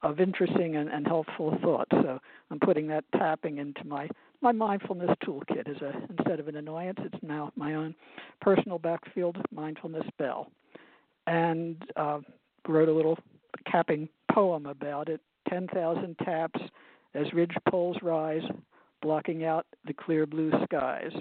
of 0.06 0.20
interesting 0.20 0.76
and, 0.76 0.88
and 0.88 1.08
helpful 1.08 1.58
thoughts. 1.64 1.90
So 1.92 2.20
I'm 2.52 2.60
putting 2.60 2.88
that 2.88 3.04
tapping 3.18 3.58
into 3.58 3.84
my 3.86 4.08
my 4.42 4.52
mindfulness 4.52 5.10
toolkit 5.26 5.68
as 5.68 5.82
a 5.82 5.94
instead 6.10 6.40
of 6.40 6.48
an 6.48 6.58
annoyance, 6.58 7.00
it's 7.02 7.24
now 7.24 7.52
my 7.56 7.74
own 7.74 7.96
personal 8.40 8.78
backfield 8.78 9.38
mindfulness 9.52 10.06
bell, 10.20 10.52
and 11.26 11.82
uh, 11.96 12.20
wrote 12.68 12.88
a 12.88 12.94
little 12.94 13.18
capping 13.70 14.08
poem 14.32 14.68
about 14.68 15.10
it. 15.10 15.22
Ten 15.50 15.68
thousand 15.68 16.16
taps 16.20 16.60
as 17.16 17.32
ridge 17.34 17.56
poles 17.68 17.98
rise, 18.04 18.44
blocking 19.02 19.44
out 19.44 19.66
the 19.86 19.94
clear 19.94 20.28
blue 20.28 20.52
skies. 20.66 21.12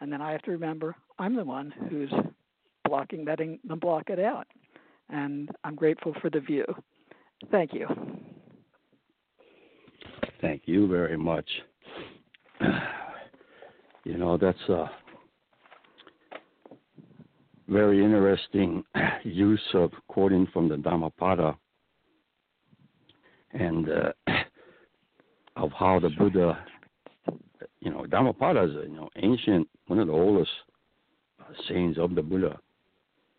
And 0.00 0.12
then 0.12 0.20
I 0.20 0.32
have 0.32 0.42
to 0.42 0.50
remember 0.50 0.94
I'm 1.18 1.36
the 1.36 1.44
one 1.44 1.72
who's 1.88 2.12
blocking 2.84 3.24
letting 3.24 3.60
them 3.64 3.78
block 3.78 4.10
it 4.10 4.18
out. 4.18 4.46
And 5.08 5.50
I'm 5.64 5.74
grateful 5.74 6.14
for 6.20 6.28
the 6.28 6.40
view. 6.40 6.66
Thank 7.50 7.72
you. 7.72 7.86
Thank 10.40 10.62
you 10.66 10.86
very 10.86 11.16
much. 11.16 11.48
You 14.04 14.16
know, 14.18 14.36
that's 14.36 14.68
a 14.68 14.90
very 17.68 18.04
interesting 18.04 18.84
use 19.24 19.60
of 19.74 19.90
quoting 20.06 20.46
from 20.52 20.68
the 20.68 20.76
Dhammapada 20.76 21.56
and 23.52 23.88
uh, 23.88 24.12
of 25.56 25.72
how 25.72 25.98
the 25.98 26.10
Buddha, 26.10 26.64
you 27.80 27.90
know, 27.90 28.06
Dhammapada 28.06 28.64
is, 28.64 28.74
you 28.88 28.96
know, 28.96 29.08
ancient, 29.16 29.68
one 29.86 29.98
of 29.98 30.06
the 30.06 30.12
oldest 30.12 30.50
uh, 31.40 31.52
sayings 31.68 31.98
of 31.98 32.14
the 32.14 32.22
Buddha. 32.22 32.58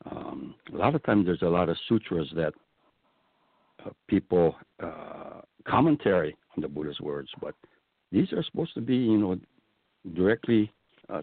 Um, 0.10 0.56
a 0.74 0.78
lot 0.78 0.96
of 0.96 1.04
times 1.04 1.26
there's 1.26 1.42
a 1.42 1.46
lot 1.46 1.70
of 1.70 1.78
sutras 1.88 2.28
that 2.36 2.54
people 4.08 4.56
uh, 4.82 5.42
commentary 5.68 6.36
on 6.56 6.62
the 6.62 6.68
Buddha's 6.68 7.00
words, 7.00 7.30
but 7.42 7.56
these 8.12 8.32
are 8.34 8.44
supposed 8.44 8.74
to 8.76 8.82
be, 8.82 8.96
you 8.96 9.18
know, 9.18 9.38
directly 10.16 10.72
uh, 11.10 11.22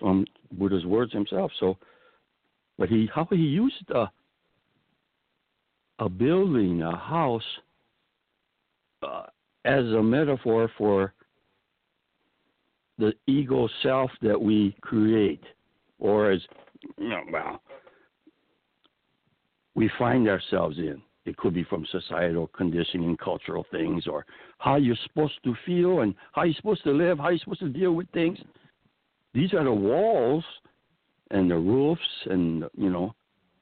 from 0.00 0.24
Buddha's 0.52 0.86
words 0.86 1.12
himself. 1.12 1.52
So, 1.60 1.76
but 2.78 2.88
he 2.88 3.08
how 3.14 3.26
he 3.30 3.36
used 3.36 3.90
a 3.94 4.10
a 6.00 6.08
building, 6.08 6.82
a 6.82 6.96
house, 6.96 7.42
uh, 9.02 9.26
as 9.64 9.84
a 9.84 10.02
metaphor 10.02 10.70
for 10.76 11.14
the 12.98 13.12
ego 13.26 13.68
self 13.82 14.10
that 14.22 14.40
we 14.40 14.76
create, 14.80 15.42
or 15.98 16.32
as 16.32 16.40
well, 17.30 17.60
we 19.74 19.90
find 19.98 20.28
ourselves 20.28 20.78
in. 20.78 21.00
It 21.26 21.36
could 21.38 21.54
be 21.54 21.64
from 21.64 21.86
societal 21.90 22.48
conditioning, 22.48 23.16
cultural 23.16 23.64
things, 23.70 24.06
or 24.06 24.26
how 24.58 24.76
you're 24.76 24.96
supposed 25.04 25.42
to 25.44 25.54
feel 25.64 26.00
and 26.00 26.14
how 26.32 26.42
you're 26.42 26.54
supposed 26.54 26.84
to 26.84 26.92
live, 26.92 27.18
how 27.18 27.30
you're 27.30 27.38
supposed 27.38 27.60
to 27.60 27.68
deal 27.68 27.92
with 27.92 28.10
things. 28.10 28.38
These 29.32 29.54
are 29.54 29.64
the 29.64 29.72
walls 29.72 30.44
and 31.30 31.50
the 31.50 31.56
roofs 31.56 32.02
and 32.26 32.64
you 32.76 32.90
know 32.90 33.14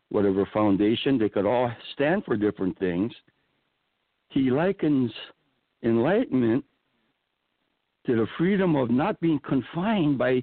whatever 0.08 0.46
foundation 0.52 1.18
they 1.18 1.28
could 1.28 1.46
all 1.46 1.70
stand 1.94 2.24
for 2.24 2.36
different 2.36 2.78
things. 2.78 3.12
He 4.28 4.50
likens 4.50 5.10
enlightenment 5.82 6.64
to 8.06 8.16
the 8.16 8.26
freedom 8.36 8.76
of 8.76 8.90
not 8.90 9.20
being 9.20 9.40
confined 9.40 10.18
by 10.18 10.42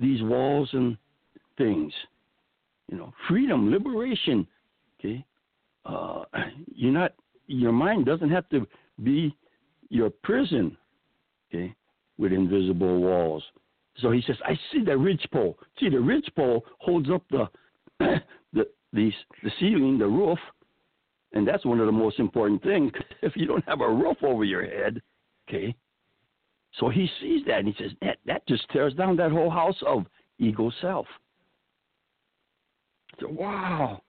these 0.00 0.22
walls 0.22 0.68
and 0.72 0.96
things. 1.58 1.92
You 2.90 2.98
know, 2.98 3.12
freedom, 3.28 3.70
liberation. 3.70 4.46
You're 6.82 6.90
not. 6.90 7.12
Your 7.46 7.70
mind 7.70 8.06
doesn't 8.06 8.30
have 8.30 8.48
to 8.48 8.66
be 9.04 9.36
your 9.88 10.10
prison. 10.10 10.76
Okay, 11.48 11.72
with 12.18 12.32
invisible 12.32 13.00
walls. 13.00 13.44
So 13.98 14.10
he 14.10 14.20
says, 14.26 14.34
I 14.44 14.58
see 14.72 14.82
the 14.84 14.96
ridgepole. 14.98 15.54
See, 15.78 15.88
the 15.88 16.00
ridgepole 16.00 16.64
holds 16.80 17.08
up 17.08 17.22
the 17.30 17.48
the 18.52 18.66
the 18.92 19.12
the 19.44 19.50
ceiling, 19.60 19.96
the 19.96 20.08
roof, 20.08 20.40
and 21.34 21.46
that's 21.46 21.64
one 21.64 21.78
of 21.78 21.86
the 21.86 21.92
most 21.92 22.18
important 22.18 22.60
things. 22.64 22.90
If 23.22 23.36
you 23.36 23.46
don't 23.46 23.64
have 23.68 23.80
a 23.80 23.88
roof 23.88 24.16
over 24.24 24.42
your 24.42 24.64
head, 24.64 25.00
okay. 25.48 25.76
So 26.80 26.88
he 26.88 27.08
sees 27.20 27.44
that 27.46 27.60
and 27.60 27.68
he 27.68 27.74
says, 27.80 27.92
that 28.00 28.18
that 28.26 28.44
just 28.48 28.68
tears 28.72 28.94
down 28.94 29.14
that 29.18 29.30
whole 29.30 29.50
house 29.50 29.80
of 29.86 30.06
ego 30.40 30.72
self. 30.80 31.06
So 33.20 33.28
wow, 33.28 34.02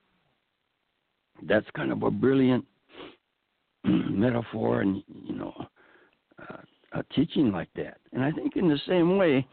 that's 1.42 1.66
kind 1.76 1.92
of 1.92 2.02
a 2.02 2.10
brilliant 2.10 2.64
metaphor, 3.84 4.80
and 4.80 5.02
you 5.06 5.34
know, 5.34 5.52
uh, 6.38 6.56
a 6.92 7.02
teaching 7.14 7.52
like 7.52 7.68
that. 7.76 7.98
And 8.12 8.22
I 8.22 8.30
think 8.30 8.56
in 8.56 8.68
the 8.68 8.78
same 8.88 9.16
way, 9.16 9.46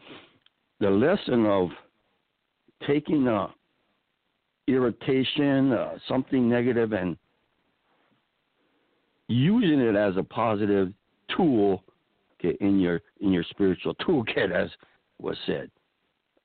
the 0.80 0.90
lesson 0.90 1.46
of 1.46 1.68
taking 2.86 3.28
a 3.28 3.48
irritation, 4.68 5.72
uh, 5.72 5.98
something 6.08 6.48
negative, 6.48 6.92
and 6.92 7.16
using 9.28 9.80
it 9.80 9.96
as 9.96 10.16
a 10.16 10.22
positive 10.22 10.92
tool 11.34 11.82
okay, 12.38 12.56
in 12.60 12.78
your 12.78 13.00
in 13.20 13.32
your 13.32 13.44
spiritual 13.50 13.94
toolkit, 14.06 14.52
as 14.52 14.70
was 15.18 15.36
said. 15.46 15.70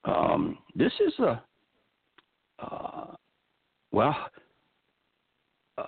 Um, 0.04 0.58
this 0.74 0.92
is 1.06 1.12
a 1.18 1.42
uh, 2.60 3.14
well. 3.92 4.16
Uh, 5.76 5.86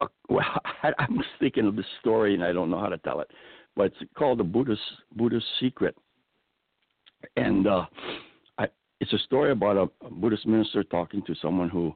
uh, 0.00 0.06
well, 0.28 0.44
I, 0.82 0.92
I'm 0.98 1.22
thinking 1.38 1.66
of 1.66 1.76
this 1.76 1.86
story, 2.00 2.34
and 2.34 2.44
I 2.44 2.52
don't 2.52 2.70
know 2.70 2.80
how 2.80 2.88
to 2.88 2.98
tell 2.98 3.20
it, 3.20 3.30
but 3.76 3.86
it's 3.86 4.10
called 4.16 4.38
the 4.38 4.44
Buddhist 4.44 4.82
Buddhist 5.16 5.46
Secret, 5.60 5.96
and 7.36 7.66
uh, 7.66 7.86
it's 9.00 9.12
a 9.12 9.18
story 9.18 9.52
about 9.52 9.76
a, 9.76 10.06
a 10.06 10.10
Buddhist 10.10 10.46
minister 10.46 10.82
talking 10.82 11.22
to 11.26 11.34
someone 11.40 11.68
who 11.68 11.94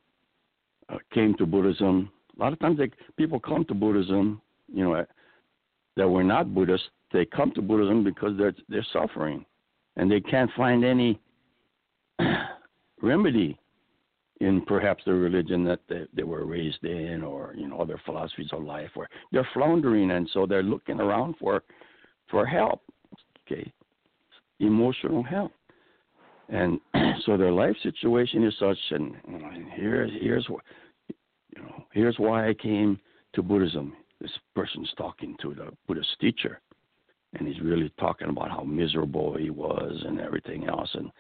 uh, 0.89 0.99
came 1.13 1.35
to 1.37 1.47
Buddhism. 1.47 2.11
A 2.39 2.43
lot 2.43 2.53
of 2.53 2.59
times, 2.61 2.79
they, 2.79 2.91
people 3.17 3.41
come 3.41 3.65
to 3.67 3.75
Buddhism, 3.75 4.41
you 4.73 4.85
know, 4.85 5.05
that 5.97 6.09
were 6.09 6.25
not 6.25 6.55
Buddhist. 6.55 6.85
They 7.13 7.25
come 7.25 7.53
to 7.53 7.63
Buddhism 7.63 8.05
because 8.05 8.37
they're 8.39 8.55
they're 8.69 8.87
suffering, 8.93 9.45
and 9.97 10.11
they 10.11 10.21
can't 10.21 10.51
find 10.57 10.85
any 10.85 11.21
remedy 13.03 13.59
in 14.43 14.63
perhaps 14.67 15.03
the 15.05 15.13
religion 15.13 15.65
that 15.65 15.81
they, 15.89 16.05
they 16.15 16.23
were 16.23 16.45
raised 16.45 16.85
in, 16.85 17.23
or 17.23 17.55
you 17.57 17.69
know, 17.69 17.81
other 17.81 18.01
philosophies 18.05 18.51
of 18.53 18.63
life, 18.63 18.91
where 18.95 19.09
they're 19.31 19.49
floundering, 19.55 20.11
and 20.11 20.29
so 20.33 20.47
they're 20.47 20.63
looking 20.63 21.01
around 21.01 21.35
for 21.41 21.63
for 22.31 22.45
help. 22.47 22.83
Okay, 23.47 23.73
emotional 24.61 25.23
help 25.23 25.53
and 26.53 26.79
so 27.27 27.37
their 27.37 27.53
life 27.53 27.77
situation 27.83 28.45
is 28.45 28.55
such, 28.59 28.79
and, 28.91 29.15
and 29.27 29.67
here's 29.73 30.11
here's 30.21 30.47
what 30.49 30.63
you 31.09 31.63
know 31.63 31.85
here's 31.93 32.17
why 32.19 32.49
I 32.49 32.55
came 32.55 33.01
to 33.35 33.43
Buddhism. 33.43 33.95
This 34.21 34.31
person's 34.55 34.93
talking 34.97 35.35
to 35.43 35.55
the 35.55 35.71
Buddhist 35.89 36.11
teacher, 36.21 36.61
and 37.35 37.49
he's 37.49 37.61
really 37.61 37.91
talking 37.99 38.29
about 38.29 38.51
how 38.51 38.63
miserable 38.63 39.37
he 39.37 39.51
was 39.51 40.01
and 40.07 40.21
everything 40.21 40.69
else. 40.69 40.91
And 40.95 41.11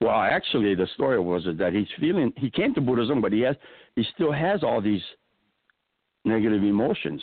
well, 0.00 0.20
actually, 0.20 0.74
the 0.74 0.86
story 0.94 1.18
was 1.18 1.46
that 1.58 1.72
he's 1.72 1.88
feeling 1.98 2.32
he 2.36 2.50
came 2.50 2.74
to 2.74 2.80
Buddhism, 2.80 3.20
but 3.20 3.32
he 3.32 3.40
has 3.40 3.56
he 3.94 4.04
still 4.14 4.32
has 4.32 4.62
all 4.62 4.80
these 4.80 5.02
negative 6.24 6.62
emotions. 6.62 7.22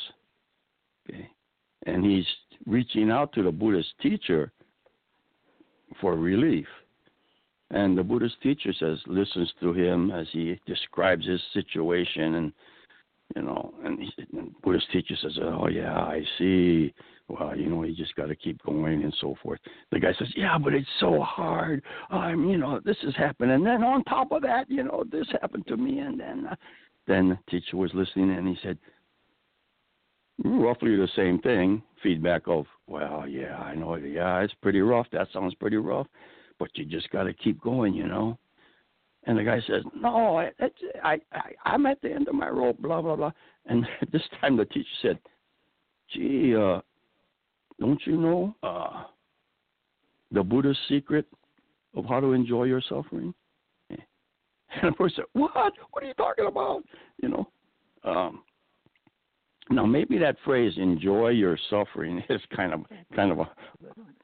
Okay, 1.07 1.29
and 1.85 2.03
he's 2.03 2.25
reaching 2.65 3.11
out 3.11 3.31
to 3.33 3.43
the 3.43 3.51
Buddhist 3.51 3.93
teacher 4.01 4.51
for 6.01 6.15
relief. 6.15 6.67
And 7.69 7.97
the 7.97 8.03
Buddhist 8.03 8.35
teacher 8.41 8.71
says, 8.79 8.99
listens 9.07 9.51
to 9.59 9.73
him 9.73 10.11
as 10.11 10.27
he 10.31 10.59
describes 10.67 11.25
his 11.25 11.41
situation, 11.53 12.35
and 12.35 12.53
you 13.35 13.41
know, 13.41 13.73
and, 13.83 13.99
he, 13.99 14.11
and 14.37 14.53
Buddhist 14.61 14.91
teacher 14.91 15.15
says, 15.21 15.37
oh 15.41 15.67
yeah, 15.67 15.93
I 15.93 16.21
see. 16.37 16.93
Well, 17.29 17.55
you 17.55 17.69
know, 17.69 17.83
you 17.83 17.95
just 17.95 18.15
got 18.15 18.27
to 18.27 18.35
keep 18.35 18.61
going 18.63 19.03
and 19.03 19.13
so 19.21 19.35
forth. 19.41 19.59
The 19.91 19.99
guy 19.99 20.13
says, 20.19 20.27
yeah, 20.35 20.57
but 20.57 20.73
it's 20.73 20.87
so 20.99 21.21
hard. 21.21 21.81
I'm, 22.09 22.49
you 22.49 22.57
know, 22.57 22.81
this 22.83 22.97
has 23.03 23.15
happened, 23.15 23.51
and 23.51 23.65
then 23.65 23.83
on 23.83 24.03
top 24.03 24.31
of 24.31 24.41
that, 24.41 24.69
you 24.69 24.83
know, 24.83 25.03
this 25.09 25.27
happened 25.41 25.65
to 25.67 25.77
me, 25.77 25.99
and 25.99 26.19
then, 26.19 26.47
uh, 26.51 26.55
then 27.07 27.29
the 27.29 27.39
teacher 27.49 27.77
was 27.77 27.91
listening, 27.93 28.31
and 28.31 28.47
he 28.47 28.57
said, 28.61 28.77
roughly 30.43 30.95
the 30.95 31.07
same 31.15 31.39
thing. 31.39 31.81
Feedback 32.01 32.43
of, 32.47 32.65
well, 32.87 33.25
yeah, 33.27 33.55
I 33.57 33.73
know, 33.73 33.95
yeah, 33.95 34.41
it's 34.41 34.53
pretty 34.61 34.81
rough. 34.81 35.07
That 35.13 35.29
sounds 35.31 35.55
pretty 35.55 35.77
rough 35.77 36.07
but 36.59 36.69
you 36.75 36.85
just 36.85 37.09
got 37.09 37.23
to 37.23 37.33
keep 37.33 37.59
going, 37.61 37.93
you 37.93 38.07
know. 38.07 38.37
And 39.25 39.37
the 39.37 39.43
guy 39.43 39.59
says, 39.67 39.83
"No, 39.95 40.37
I, 40.37 40.51
I, 41.03 41.19
I, 41.31 41.51
I'm 41.65 41.85
at 41.85 42.01
the 42.01 42.11
end 42.11 42.27
of 42.27 42.35
my 42.35 42.49
rope." 42.49 42.77
Blah 42.79 43.01
blah 43.01 43.15
blah. 43.15 43.31
And 43.65 43.85
this 44.11 44.21
time 44.39 44.57
the 44.57 44.65
teacher 44.65 44.87
said, 45.01 45.19
"Gee, 46.13 46.55
uh, 46.55 46.81
don't 47.79 48.01
you 48.05 48.17
know 48.17 48.55
uh, 48.63 49.03
the 50.31 50.43
Buddha's 50.43 50.77
secret 50.89 51.25
of 51.95 52.05
how 52.05 52.19
to 52.19 52.33
enjoy 52.33 52.63
your 52.63 52.81
suffering?" 52.87 53.33
And 54.81 54.91
the 54.91 54.95
person 54.95 55.17
said, 55.17 55.25
"What? 55.33 55.73
What 55.91 56.03
are 56.03 56.07
you 56.07 56.13
talking 56.15 56.47
about?" 56.47 56.83
You 57.21 57.29
know. 57.29 57.47
Um, 58.03 58.43
now 59.69 59.85
maybe 59.85 60.17
that 60.17 60.35
phrase 60.43 60.73
"enjoy 60.77 61.29
your 61.29 61.57
suffering" 61.69 62.23
is 62.29 62.41
kind 62.55 62.73
of 62.73 62.85
kind 63.15 63.31
of 63.31 63.39
a 63.39 63.49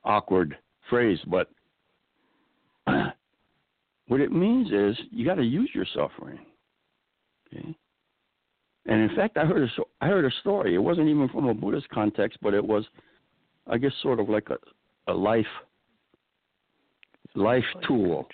awkward 0.04 0.58
phrase, 0.90 1.20
but 1.28 1.50
what 4.08 4.20
it 4.20 4.32
means 4.32 4.72
is 4.72 4.98
you 5.12 5.26
got 5.26 5.36
to 5.36 5.44
use 5.44 5.70
your 5.74 5.86
suffering. 5.94 6.40
Okay. 7.48 7.76
And 8.86 9.10
in 9.10 9.16
fact, 9.16 9.38
I 9.38 9.46
heard 9.46 9.64
a 9.64 9.82
I 10.02 10.08
heard 10.08 10.26
a 10.26 10.32
story. 10.42 10.74
It 10.74 10.80
wasn't 10.80 11.08
even 11.10 11.30
from 11.30 11.48
a 11.48 11.54
Buddhist 11.54 11.88
context, 11.90 12.40
but 12.42 12.54
it 12.54 12.66
was, 12.66 12.86
I 13.68 13.78
guess, 13.78 13.92
sort 14.02 14.20
of 14.20 14.30
like 14.30 14.50
a 14.50 14.58
a 15.12 15.14
life 15.14 15.46
life 17.36 17.64
tool. 17.88 18.28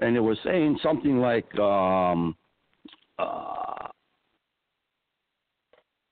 And 0.00 0.16
it 0.16 0.20
was 0.20 0.38
saying 0.44 0.78
something 0.82 1.18
like, 1.18 1.52
um, 1.58 2.34
uh, 3.18 3.88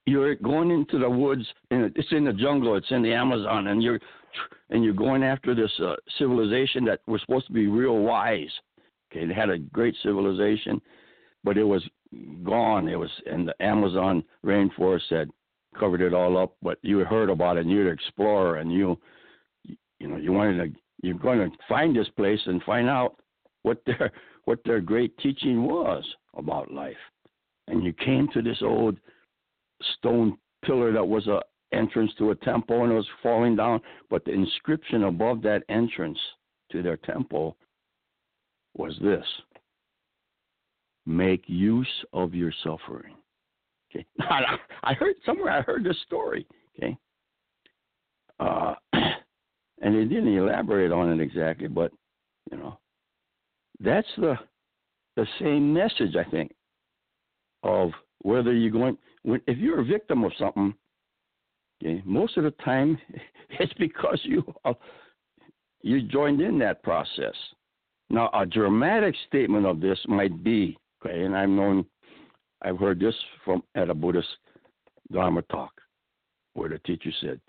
you're 0.06 0.34
going 0.36 0.70
into 0.70 0.98
the 0.98 1.08
woods, 1.08 1.46
and 1.70 1.92
it's 1.96 2.12
in 2.12 2.24
the 2.24 2.32
jungle, 2.32 2.76
it's 2.76 2.90
in 2.90 3.02
the 3.02 3.12
Amazon, 3.12 3.68
and 3.68 3.82
you're 3.82 4.00
and 4.70 4.84
you're 4.84 4.94
going 4.94 5.22
after 5.22 5.54
this 5.54 5.72
uh, 5.82 5.94
civilization 6.18 6.84
that 6.84 7.00
was 7.06 7.20
supposed 7.22 7.46
to 7.46 7.52
be 7.52 7.66
real 7.66 7.98
wise. 7.98 8.50
Okay, 9.10 9.24
it 9.24 9.34
had 9.34 9.48
a 9.48 9.58
great 9.58 9.94
civilization, 10.02 10.80
but 11.44 11.56
it 11.56 11.64
was 11.64 11.82
gone. 12.44 12.88
It 12.88 12.98
was, 12.98 13.10
and 13.26 13.48
the 13.48 13.62
Amazon 13.62 14.22
rainforest 14.44 15.10
had 15.10 15.30
covered 15.78 16.00
it 16.00 16.14
all 16.14 16.36
up. 16.36 16.54
But 16.62 16.78
you 16.82 16.98
heard 17.00 17.30
about 17.30 17.56
it, 17.56 17.60
and 17.60 17.70
you're 17.70 17.88
an 17.88 17.94
explorer, 17.94 18.56
and 18.56 18.72
you, 18.72 18.98
you 19.98 20.08
know, 20.08 20.16
you 20.16 20.32
wanted 20.32 20.74
to, 20.74 20.80
you're 21.02 21.18
going 21.18 21.50
to 21.50 21.56
find 21.68 21.94
this 21.96 22.08
place 22.16 22.40
and 22.46 22.62
find 22.62 22.88
out 22.88 23.16
what 23.62 23.82
their 23.86 24.12
what 24.44 24.60
their 24.64 24.80
great 24.80 25.16
teaching 25.18 25.64
was 25.64 26.04
about 26.36 26.72
life. 26.72 26.96
And 27.66 27.84
you 27.84 27.92
came 27.92 28.28
to 28.32 28.40
this 28.40 28.62
old 28.62 28.98
stone 29.98 30.38
pillar 30.64 30.90
that 30.92 31.06
was 31.06 31.26
a 31.26 31.42
entrance 31.72 32.10
to 32.18 32.30
a 32.30 32.34
temple 32.36 32.82
and 32.82 32.92
it 32.92 32.94
was 32.96 33.06
falling 33.22 33.56
down, 33.56 33.80
but 34.08 34.24
the 34.24 34.32
inscription 34.32 35.04
above 35.04 35.42
that 35.42 35.62
entrance 35.68 36.18
to 36.72 36.82
their 36.82 36.96
temple 36.96 37.56
was 38.74 38.96
this 39.02 39.24
Make 41.06 41.44
use 41.46 42.04
of 42.12 42.34
your 42.34 42.52
suffering. 42.62 43.14
Okay, 43.90 44.04
I 44.82 44.94
heard 44.94 45.16
somewhere 45.24 45.52
I 45.52 45.62
heard 45.62 45.84
this 45.84 45.96
story. 46.06 46.46
Okay, 46.76 46.96
uh, 48.40 48.74
and 48.92 49.94
they 49.94 50.04
didn't 50.04 50.36
elaborate 50.36 50.92
on 50.92 51.10
it 51.10 51.22
exactly, 51.22 51.68
but 51.68 51.92
you 52.50 52.58
know, 52.58 52.78
that's 53.80 54.08
the 54.16 54.34
the 55.16 55.26
same 55.40 55.72
message 55.72 56.14
I 56.16 56.28
think 56.30 56.54
of 57.62 57.90
whether 58.22 58.52
you're 58.52 58.70
going 58.70 58.98
when, 59.22 59.40
if 59.46 59.58
you're 59.58 59.80
a 59.80 59.84
victim 59.84 60.24
of 60.24 60.32
something. 60.38 60.74
Okay, 61.82 62.02
most 62.04 62.36
of 62.36 62.44
the 62.44 62.50
time 62.64 62.98
it's 63.50 63.72
because 63.74 64.20
you 64.24 64.42
uh, 64.64 64.74
you 65.82 66.02
joined 66.02 66.40
in 66.40 66.58
that 66.58 66.82
process. 66.82 67.34
Now, 68.10 68.30
a 68.32 68.46
dramatic 68.46 69.14
statement 69.28 69.66
of 69.66 69.80
this 69.80 69.98
might 70.08 70.42
be 70.42 70.78
okay, 71.04 71.24
and 71.24 71.36
I've 71.36 71.48
known 71.48 71.84
I've 72.62 72.78
heard 72.78 72.98
this 73.00 73.14
from 73.44 73.62
at 73.74 73.90
a 73.90 73.94
Buddhist 73.94 74.28
Dharma 75.12 75.42
talk 75.42 75.72
where 76.54 76.68
the 76.68 76.78
teacher 76.80 77.10
said, 77.20 77.40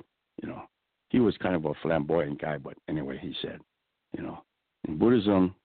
you 0.41 0.49
know, 0.49 0.61
he 1.09 1.19
was 1.19 1.35
kind 1.37 1.55
of 1.55 1.65
a 1.65 1.73
flamboyant 1.81 2.39
guy, 2.39 2.57
but 2.57 2.75
anyway, 2.87 3.17
he 3.19 3.33
said, 3.41 3.59
you 4.15 4.23
know, 4.23 4.43
in 4.87 4.97
Buddhism, 4.97 5.55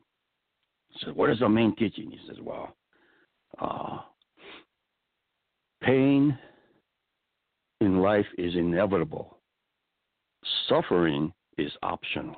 he 0.89 1.05
said, 1.05 1.15
what 1.15 1.31
is 1.31 1.39
the 1.41 1.49
main 1.49 1.77
teaching? 1.77 2.11
He 2.11 2.19
says, 2.27 2.39
well, 2.43 2.75
uh, 3.61 3.99
pain 5.83 6.37
in 7.81 7.99
life 8.01 8.27
is 8.39 8.55
inevitable. 8.55 9.39
Suffering 10.69 11.33
is 11.59 11.71
optional. 11.83 12.37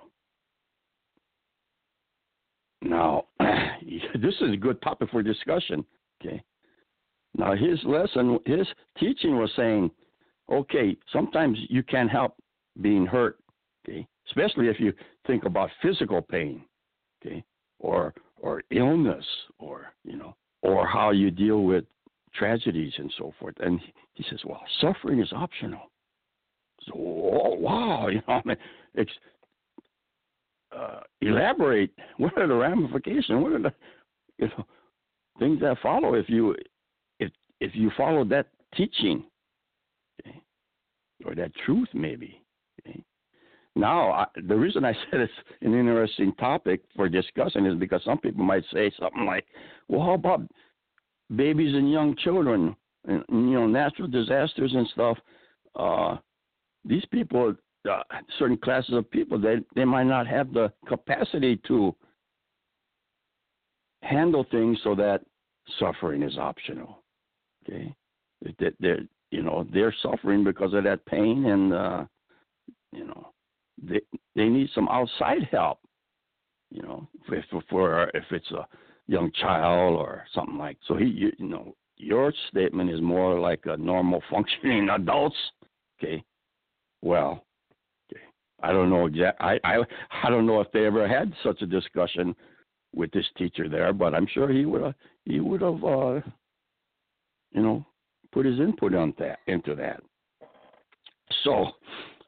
Now, 2.83 3.25
this 3.41 4.35
is 4.41 4.53
a 4.53 4.57
good 4.57 4.81
topic 4.83 5.11
for 5.11 5.23
discussion. 5.23 5.85
Okay, 6.21 6.43
now, 7.37 7.55
his 7.55 7.79
lesson, 7.85 8.39
his 8.47 8.67
teaching 8.99 9.39
was 9.39 9.51
saying, 9.57 9.91
okay, 10.51 10.97
sometimes 11.13 11.59
you 11.69 11.83
can't 11.83 12.11
help 12.11 12.35
being 12.81 13.05
hurt, 13.05 13.39
okay, 13.85 14.07
especially 14.29 14.69
if 14.69 14.81
you 14.81 14.93
think 15.27 15.45
about 15.45 15.71
physical 15.83 16.23
pain, 16.23 16.65
okay, 17.21 17.45
or 17.79 18.15
or 18.39 18.63
illness, 18.71 19.25
or 19.59 19.87
you 20.05 20.17
know, 20.17 20.35
or 20.63 20.87
how 20.87 21.11
you 21.11 21.31
deal 21.31 21.63
with 21.63 21.85
tragedies 22.35 22.93
and 22.99 23.13
so 23.19 23.33
forth. 23.39 23.55
And 23.61 23.81
he 24.15 24.25
says, 24.31 24.41
well, 24.45 24.63
suffering 24.81 25.21
is 25.21 25.33
optional. 25.33 25.91
So, 26.87 26.93
oh, 26.97 27.57
wow, 27.59 28.09
you 28.13 28.23
know, 28.29 28.35
I 28.35 28.43
mean, 28.45 28.57
it's, 28.95 29.13
uh, 30.77 31.01
elaborate. 31.21 31.91
What 32.19 32.37
are 32.39 32.47
the 32.47 32.55
ramifications? 32.55 33.43
What 33.43 33.53
are 33.53 33.63
the, 33.63 33.73
you 34.39 34.49
know, 34.49 34.67
things 35.39 35.61
that 35.61 35.79
follow 35.83 36.15
if 36.15 36.29
you 36.29 36.55
if 37.61 37.75
you 37.75 37.91
follow 37.97 38.25
that 38.25 38.49
teaching 38.75 39.25
okay, 40.21 40.41
or 41.25 41.35
that 41.35 41.53
truth, 41.65 41.89
maybe. 41.95 42.43
Okay. 42.81 43.03
Now, 43.75 44.11
I, 44.11 44.27
the 44.47 44.57
reason 44.57 44.85
I 44.85 44.93
said 45.11 45.21
it's 45.21 45.33
an 45.63 45.75
interesting 45.75 46.33
topic 46.35 46.83
for 46.95 47.09
discussion 47.09 47.67
is 47.67 47.79
because 47.79 48.03
some 48.05 48.19
people 48.19 48.45
might 48.45 48.65
say 48.73 48.91
something 48.99 49.25
like, 49.25 49.47
"Well, 49.89 50.05
how 50.05 50.15
about 50.15 50.43
babies 51.35 51.75
and 51.75 51.91
young 51.91 52.17
children? 52.17 52.77
And, 53.07 53.25
you 53.29 53.55
know, 53.55 53.67
natural 53.67 54.09
disasters 54.09 54.73
and 54.75 54.89
stuff. 54.89 55.19
Uh, 55.77 56.17
these 56.85 57.05
people, 57.13 57.55
uh, 57.89 58.03
certain 58.39 58.57
classes 58.57 58.95
of 58.95 59.11
people, 59.11 59.39
they 59.39 59.57
they 59.75 59.85
might 59.85 60.07
not 60.07 60.27
have 60.27 60.53
the 60.53 60.73
capacity 60.89 61.61
to 61.69 61.95
handle 64.03 64.45
things 64.51 64.79
so 64.83 64.95
that 64.95 65.23
suffering 65.79 66.23
is 66.23 66.37
optional. 66.39 67.03
Okay, 67.69 67.95
that 68.59 68.75
they're 68.81 69.01
you 69.31 69.43
know 69.43 69.67
they're 69.73 69.95
suffering 70.03 70.45
because 70.45 70.73
of 70.75 70.85
that 70.85 71.05
pain, 71.07 71.47
and 71.47 71.73
uh, 71.73 72.05
you 72.93 73.07
know 73.07 73.33
they 73.83 74.01
they 74.35 74.49
need 74.49 74.69
some 74.75 74.89
outside 74.89 75.49
help. 75.51 75.79
You 76.71 76.83
know, 76.83 77.09
if 77.29 77.45
for 77.71 78.11
if 78.15 78.25
it's 78.31 78.51
a 78.51 78.67
young 79.07 79.31
child 79.33 79.97
or 79.97 80.25
something 80.35 80.59
like. 80.59 80.79
So 80.87 80.97
he, 80.97 81.07
you, 81.07 81.33
you 81.39 81.49
know, 81.49 81.75
your 81.97 82.33
statement 82.51 82.91
is 82.91 83.01
more 83.01 83.39
like 83.39 83.61
a 83.65 83.77
normal 83.77 84.23
functioning 84.31 84.89
adults. 84.95 85.37
Okay, 85.99 86.23
well, 87.03 87.45
okay, 88.13 88.23
I 88.63 88.73
don't 88.73 88.91
know 88.91 89.07
exact. 89.07 89.41
I 89.41 89.59
I 89.65 89.79
I 90.23 90.31
don't 90.31 90.47
know 90.47 90.61
if 90.61 90.71
they 90.73 90.87
ever 90.87 91.09
had 91.09 91.33
such 91.43 91.63
a 91.63 91.67
discussion 91.67 92.35
with 92.95 93.11
this 93.13 93.27
teacher 93.37 93.69
there, 93.69 93.93
but 93.93 94.15
I'm 94.15 94.27
sure 94.27 94.49
he 94.51 94.65
would 94.65 94.83
have 94.83 94.95
he 95.25 95.41
would 95.41 95.63
have 95.63 95.85
uh, 95.85 96.21
you 97.57 97.63
know, 97.63 97.85
put 98.33 98.45
his 98.45 98.61
input 98.61 98.95
on 98.95 99.15
that 99.19 99.39
into 99.47 99.75
that. 99.75 100.01
So, 101.43 101.71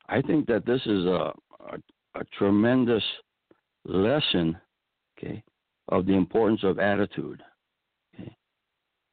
I 0.09 0.23
think 0.23 0.47
that 0.47 0.65
this 0.65 0.81
is 0.87 1.05
a, 1.05 1.33
a, 1.61 1.77
a 2.15 2.25
tremendous 2.37 3.05
lesson, 3.85 4.57
okay, 5.17 5.43
of 5.89 6.07
the 6.07 6.15
importance 6.15 6.61
of 6.65 6.79
attitude, 6.79 7.43
okay, 8.15 8.35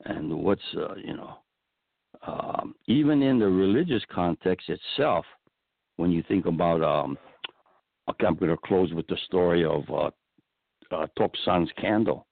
and 0.06 0.34
what's 0.34 0.62
uh, 0.76 0.96
you 0.96 1.18
know, 1.18 1.38
um, 2.26 2.76
even 2.88 3.22
in 3.22 3.38
the 3.38 3.48
religious 3.48 4.04
context 4.10 4.70
itself, 4.70 5.26
when 5.98 6.12
you 6.12 6.24
think 6.28 6.46
about, 6.46 6.82
um, 6.82 7.18
okay, 8.10 8.26
I'm 8.26 8.36
going 8.36 8.52
to 8.52 8.58
close 8.66 8.94
with 8.94 9.08
the 9.08 9.18
story 9.26 9.66
of 9.66 9.84
uh, 9.90 10.10
uh, 10.96 11.08
Tokusan's 11.20 11.72
candle 11.80 12.26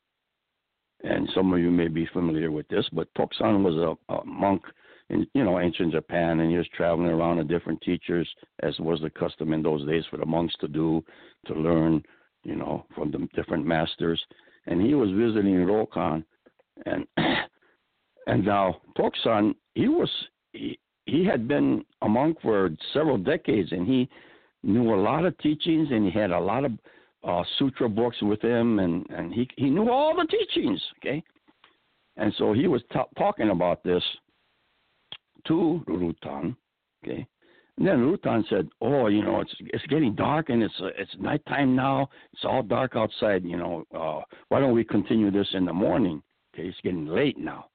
and 1.03 1.29
some 1.35 1.53
of 1.53 1.59
you 1.59 1.69
may 1.69 1.87
be 1.87 2.07
familiar 2.13 2.51
with 2.51 2.67
this, 2.69 2.87
but 2.93 3.13
Tokusan 3.15 3.63
was 3.63 3.75
a, 3.75 4.13
a 4.13 4.25
monk 4.25 4.63
in 5.09 5.27
you 5.33 5.43
know 5.43 5.59
ancient 5.59 5.91
Japan, 5.91 6.39
and 6.39 6.49
he 6.49 6.57
was 6.57 6.67
traveling 6.75 7.09
around 7.09 7.37
to 7.37 7.43
different 7.43 7.81
teachers, 7.81 8.27
as 8.61 8.77
was 8.79 9.01
the 9.01 9.09
custom 9.09 9.53
in 9.53 9.61
those 9.61 9.85
days 9.87 10.03
for 10.09 10.17
the 10.17 10.25
monks 10.25 10.55
to 10.61 10.67
do, 10.67 11.03
to 11.47 11.53
learn, 11.53 12.01
you 12.43 12.55
know, 12.55 12.85
from 12.95 13.11
the 13.11 13.27
different 13.35 13.65
masters. 13.65 14.21
And 14.65 14.81
he 14.81 14.93
was 14.93 15.09
visiting 15.11 15.55
Rokan, 15.65 16.23
and 16.85 17.05
and 18.27 18.45
now 18.45 18.77
Tokusan, 18.97 19.55
he 19.75 19.89
was 19.89 20.09
he, 20.53 20.79
he 21.05 21.25
had 21.25 21.47
been 21.47 21.83
a 22.01 22.07
monk 22.07 22.37
for 22.41 22.69
several 22.93 23.17
decades, 23.17 23.71
and 23.71 23.85
he 23.85 24.09
knew 24.63 24.93
a 24.93 25.01
lot 25.01 25.25
of 25.25 25.37
teachings, 25.39 25.89
and 25.91 26.05
he 26.05 26.17
had 26.17 26.31
a 26.31 26.39
lot 26.39 26.63
of 26.63 26.71
uh, 27.23 27.43
sutra 27.57 27.89
books 27.89 28.17
with 28.21 28.41
him, 28.41 28.79
and 28.79 29.05
and 29.09 29.33
he 29.33 29.47
he 29.57 29.69
knew 29.69 29.89
all 29.89 30.15
the 30.15 30.27
teachings. 30.27 30.81
Okay, 30.99 31.23
and 32.17 32.33
so 32.37 32.53
he 32.53 32.67
was 32.67 32.81
t- 32.91 32.99
talking 33.17 33.49
about 33.49 33.83
this 33.83 34.03
to 35.47 35.83
Ryutan. 35.87 36.55
Okay, 37.03 37.25
and 37.77 37.87
then 37.87 37.99
Ryutan 37.99 38.47
said, 38.49 38.69
"Oh, 38.81 39.07
you 39.07 39.23
know, 39.23 39.41
it's 39.41 39.53
it's 39.59 39.85
getting 39.87 40.15
dark 40.15 40.49
and 40.49 40.61
it's 40.61 40.73
uh, 40.81 40.87
it's 40.97 41.15
nighttime 41.19 41.75
now. 41.75 42.09
It's 42.33 42.45
all 42.45 42.63
dark 42.63 42.95
outside. 42.95 43.43
You 43.43 43.57
know, 43.57 43.85
uh, 43.95 44.21
why 44.49 44.59
don't 44.59 44.73
we 44.73 44.83
continue 44.83 45.31
this 45.31 45.47
in 45.53 45.65
the 45.65 45.73
morning? 45.73 46.21
Okay, 46.53 46.67
it's 46.67 46.81
getting 46.81 47.07
late 47.07 47.37
now." 47.37 47.67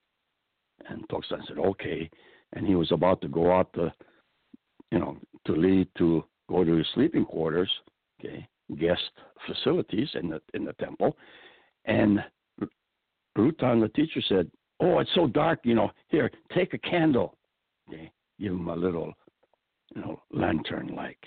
And 0.89 1.07
Tokusan 1.09 1.47
said, 1.47 1.59
"Okay," 1.59 2.09
and 2.53 2.67
he 2.67 2.75
was 2.75 2.93
about 2.93 3.21
to 3.23 3.29
go 3.29 3.53
out 3.53 3.73
to, 3.75 3.93
you 4.93 4.99
know, 4.99 5.17
to 5.47 5.53
lead 5.53 5.89
to 5.99 6.25
go 6.49 6.65
to 6.65 6.73
his 6.73 6.87
sleeping 6.95 7.25
quarters. 7.25 7.71
Okay, 8.21 8.47
guest 8.77 9.03
facilities 9.47 10.09
in 10.15 10.29
the 10.31 10.41
in 10.55 10.65
the 10.65 10.73
temple, 10.75 11.17
and 11.85 12.25
Ryutan, 13.37 13.81
the 13.81 13.91
teacher, 13.95 14.21
said, 14.29 14.51
"Oh, 14.81 14.99
it's 14.99 15.15
so 15.15 15.27
dark. 15.27 15.61
You 15.65 15.75
know, 15.75 15.91
here, 16.09 16.31
take 16.55 16.75
a 16.75 16.79
candle." 16.79 17.37
Give 17.91 18.53
him 18.53 18.69
a 18.69 18.77
little, 18.77 19.13
you 19.95 20.03
know, 20.03 20.23
lantern 20.31 20.95
like. 20.95 21.19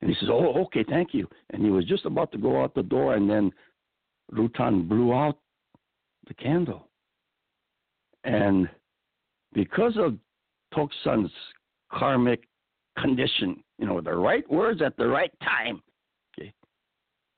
And 0.00 0.08
he 0.08 0.16
says, 0.20 0.28
"Oh, 0.30 0.62
okay, 0.64 0.84
thank 0.88 1.12
you." 1.12 1.28
And 1.50 1.62
he 1.62 1.70
was 1.70 1.84
just 1.84 2.06
about 2.06 2.32
to 2.32 2.38
go 2.38 2.62
out 2.62 2.74
the 2.74 2.82
door, 2.82 3.14
and 3.14 3.28
then 3.28 3.52
Ryutan 4.32 4.88
blew 4.88 5.12
out 5.12 5.38
the 6.28 6.34
candle. 6.34 6.88
And 8.24 8.68
because 9.52 9.96
of 9.96 10.16
Tokusan's 10.74 11.32
karmic 11.90 12.46
condition, 12.98 13.62
you 13.78 13.86
know, 13.86 14.00
the 14.00 14.14
right 14.14 14.48
words 14.50 14.82
at 14.82 14.96
the 14.96 15.06
right 15.06 15.32
time, 15.42 15.82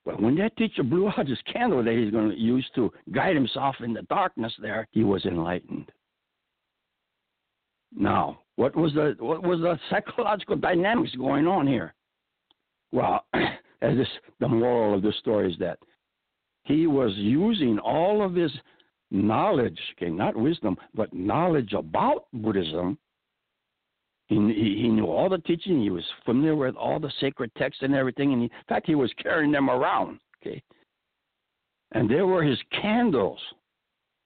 well, 0.05 0.17
when 0.17 0.35
that 0.37 0.57
teacher 0.57 0.83
blew 0.83 1.09
out 1.17 1.29
his 1.29 1.38
candle 1.53 1.83
that 1.83 1.95
he's 1.95 2.11
going 2.11 2.31
to 2.31 2.38
use 2.38 2.69
to 2.75 2.93
guide 3.12 3.37
himself 3.37 3.77
in 3.81 3.93
the 3.93 4.03
darkness 4.03 4.53
there, 4.61 4.87
he 4.91 5.05
was 5.05 5.25
enlightened. 5.25 5.91
Now, 7.95 8.41
what 8.57 8.75
was 8.75 8.95
the 8.95 9.17
what 9.19 9.43
was 9.43 9.61
the 9.61 9.79
psychological 9.91 10.57
dynamics 10.57 11.15
going 11.17 11.47
on 11.47 11.67
here? 11.67 11.95
Well, 12.91 13.25
as 13.35 13.97
this, 13.97 14.09
the 14.41 14.49
moral 14.49 14.95
of 14.95 15.03
the 15.03 15.12
story 15.19 15.53
is 15.53 15.59
that 15.59 15.79
he 16.65 16.87
was 16.87 17.12
using 17.17 17.79
all 17.79 18.25
of 18.25 18.35
his 18.35 18.53
knowledge, 19.11 19.79
okay, 19.97 20.11
not 20.11 20.37
wisdom, 20.37 20.77
but 20.95 21.12
knowledge 21.12 21.73
about 21.73 22.27
Buddhism 22.33 22.99
he, 24.33 24.83
he, 24.83 24.88
knew 24.88 25.07
all 25.07 25.29
the 25.29 25.38
teaching. 25.38 25.83
He 25.83 25.90
was 25.90 26.05
familiar 26.25 26.57
with 26.57 26.77
all 26.77 27.01
the 27.01 27.12
sacred 27.21 27.51
texts 27.57 27.83
and 27.83 27.95
everything. 27.95 28.33
And 28.33 28.42
he, 28.42 28.47
in 28.47 28.64
fact, 28.68 28.87
he 28.87 28.95
was 28.95 29.12
carrying 29.23 29.53
them 29.53 29.71
around. 29.71 30.18
Okay, 30.40 30.62
and 31.92 32.11
there 32.11 32.27
were 32.27 32.42
his 32.42 32.59
candles, 32.81 33.40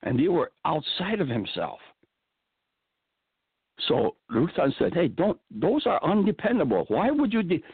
and 0.02 0.18
they 0.18 0.28
were 0.28 0.52
outside 0.64 1.20
of 1.20 1.28
himself. 1.28 1.78
So 3.88 4.16
Ryutan 4.30 4.76
said, 4.78 4.94
"Hey, 4.94 5.08
don't. 5.08 5.38
Those 5.50 5.86
are 5.86 6.02
undependable. 6.02 6.84
Why 6.88 7.10
would 7.10 7.32
you, 7.32 7.42
de- 7.42 7.64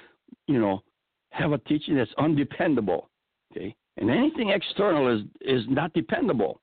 you 0.47 0.61
know, 0.61 0.83
have 1.31 1.53
a 1.53 1.59
teaching 1.59 1.95
that's 1.97 2.13
undependable? 2.19 3.09
Okay, 3.53 3.75
and 3.97 4.11
anything 4.11 4.51
external 4.51 5.09
is 5.09 5.23
is 5.41 5.65
not 5.69 5.93
dependable." 5.93 6.61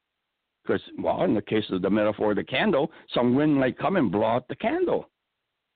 Because, 0.64 0.82
well, 1.00 1.24
in 1.24 1.34
the 1.34 1.42
case 1.42 1.66
of 1.72 1.82
the 1.82 1.90
metaphor 1.90 2.32
of 2.32 2.36
the 2.36 2.44
candle, 2.44 2.92
some 3.14 3.34
wind 3.34 3.56
might 3.56 3.78
come 3.78 3.96
and 3.96 4.12
blow 4.12 4.26
out 4.26 4.48
the 4.50 4.56
candle. 4.56 5.10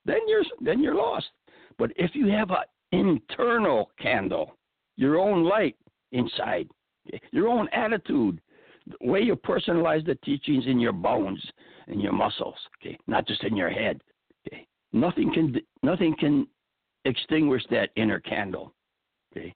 Then 0.04 0.20
you're 0.26 0.44
then 0.60 0.82
you're 0.82 0.94
lost. 0.94 1.26
But 1.78 1.90
if 1.96 2.14
you 2.14 2.28
have 2.28 2.50
an 2.50 2.64
internal 2.92 3.90
candle, 4.00 4.56
your 4.96 5.18
own 5.18 5.44
light 5.44 5.76
inside, 6.12 6.68
your 7.32 7.48
own 7.48 7.68
attitude, 7.72 8.40
the 8.86 9.08
way 9.08 9.20
you 9.20 9.36
personalize 9.36 10.04
the 10.04 10.14
teachings 10.16 10.66
in 10.66 10.78
your 10.78 10.92
bones 10.92 11.42
and 11.86 12.00
your 12.00 12.12
muscles, 12.12 12.56
okay, 12.80 12.98
not 13.06 13.26
just 13.26 13.42
in 13.44 13.56
your 13.56 13.70
head. 13.70 14.02
Okay, 14.46 14.66
nothing 14.92 15.32
can 15.32 15.56
nothing 15.82 16.14
can 16.18 16.46
extinguish 17.04 17.62
that 17.70 17.90
inner 17.96 18.20
candle. 18.20 18.72
Okay, 19.32 19.54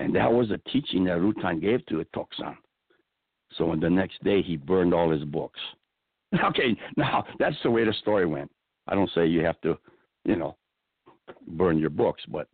and 0.00 0.14
that 0.14 0.30
was 0.30 0.50
a 0.50 0.58
teaching 0.70 1.04
that 1.04 1.18
Ryutan 1.18 1.60
gave 1.60 1.84
to 1.86 2.00
a 2.00 2.04
Tokusan. 2.06 2.56
So 3.56 3.70
on 3.70 3.80
the 3.80 3.90
next 3.90 4.22
day 4.24 4.42
he 4.42 4.56
burned 4.56 4.94
all 4.94 5.10
his 5.10 5.24
books. 5.24 5.60
Okay, 6.42 6.74
now 6.96 7.26
that's 7.38 7.56
the 7.62 7.70
way 7.70 7.84
the 7.84 7.92
story 8.00 8.24
went. 8.24 8.50
I 8.88 8.94
don't 8.94 9.10
say 9.14 9.26
you 9.26 9.44
have 9.44 9.60
to, 9.62 9.78
you 10.24 10.36
know, 10.36 10.56
burn 11.46 11.78
your 11.78 11.90
books, 11.90 12.22
but 12.28 12.48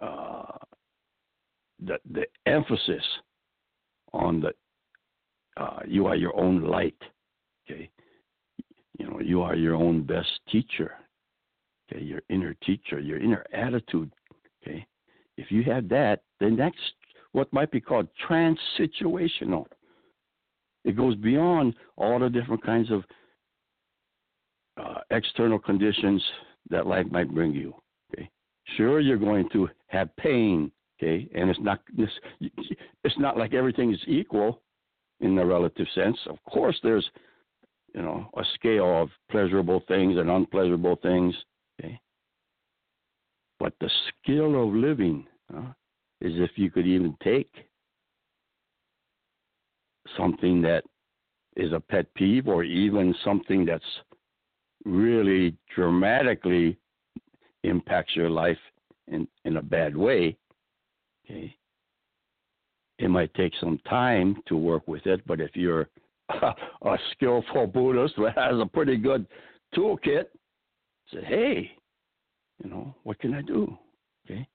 uh, 0.00 0.58
the 1.84 1.98
the 2.12 2.26
emphasis 2.46 3.02
on 4.12 4.40
the 4.40 4.52
uh, 5.56 5.80
you 5.86 6.06
are 6.06 6.16
your 6.16 6.36
own 6.38 6.62
light. 6.62 7.00
Okay, 7.64 7.90
you 8.98 9.06
know 9.08 9.20
you 9.20 9.42
are 9.42 9.54
your 9.54 9.74
own 9.74 10.02
best 10.02 10.28
teacher. 10.50 10.92
Okay, 11.90 12.02
your 12.02 12.20
inner 12.28 12.54
teacher, 12.64 12.98
your 12.98 13.18
inner 13.18 13.44
attitude. 13.52 14.10
Okay, 14.62 14.86
if 15.36 15.50
you 15.50 15.62
have 15.64 15.88
that, 15.88 16.22
then 16.40 16.56
that's 16.56 16.76
what 17.32 17.52
might 17.52 17.70
be 17.70 17.80
called 17.80 18.08
trans 18.26 18.58
situational. 18.78 19.66
It 20.84 20.96
goes 20.96 21.16
beyond 21.16 21.74
all 21.96 22.18
the 22.18 22.30
different 22.30 22.64
kinds 22.64 22.90
of 22.90 23.04
uh, 24.76 25.00
external 25.10 25.58
conditions 25.58 26.22
that 26.70 26.86
life 26.86 27.06
might 27.10 27.32
bring 27.32 27.52
you. 27.52 27.74
Okay, 28.12 28.28
sure 28.76 29.00
you're 29.00 29.16
going 29.16 29.48
to 29.50 29.68
have 29.88 30.14
pain. 30.16 30.70
Okay, 30.98 31.28
and 31.34 31.50
it's 31.50 31.60
not 31.60 31.80
this. 31.96 32.10
It's 33.04 33.18
not 33.18 33.36
like 33.36 33.54
everything 33.54 33.92
is 33.92 34.00
equal 34.06 34.62
in 35.20 35.36
the 35.36 35.44
relative 35.44 35.86
sense. 35.94 36.18
Of 36.28 36.36
course, 36.44 36.78
there's 36.82 37.08
you 37.94 38.02
know 38.02 38.28
a 38.36 38.42
scale 38.54 39.02
of 39.02 39.10
pleasurable 39.30 39.82
things 39.88 40.18
and 40.18 40.30
unpleasurable 40.30 40.96
things. 41.02 41.34
Okay, 41.78 42.00
but 43.58 43.72
the 43.80 43.90
skill 44.08 44.62
of 44.66 44.74
living 44.74 45.26
uh, 45.54 45.72
is 46.20 46.32
if 46.36 46.52
you 46.56 46.70
could 46.70 46.86
even 46.86 47.16
take 47.22 47.52
something 50.16 50.62
that 50.62 50.84
is 51.56 51.72
a 51.72 51.80
pet 51.80 52.06
peeve 52.14 52.48
or 52.48 52.64
even 52.64 53.14
something 53.24 53.64
that's 53.64 53.84
really 54.86 55.56
dramatically 55.74 56.78
impacts 57.64 58.14
your 58.14 58.30
life 58.30 58.58
in, 59.08 59.26
in 59.44 59.56
a 59.56 59.62
bad 59.62 59.96
way, 59.96 60.36
okay, 61.24 61.54
it 62.98 63.10
might 63.10 63.34
take 63.34 63.52
some 63.60 63.78
time 63.88 64.36
to 64.46 64.56
work 64.56 64.86
with 64.86 65.04
it. 65.06 65.20
But 65.26 65.40
if 65.40 65.50
you're 65.54 65.88
a, 66.30 66.54
a 66.82 66.98
skillful 67.12 67.66
Buddhist 67.66 68.14
that 68.18 68.38
has 68.38 68.60
a 68.60 68.66
pretty 68.66 68.96
good 68.96 69.26
toolkit, 69.74 70.26
say, 71.12 71.24
hey, 71.24 71.70
you 72.62 72.70
know, 72.70 72.94
what 73.02 73.18
can 73.18 73.34
I 73.34 73.42
do? 73.42 73.76
Okay, 74.24 74.46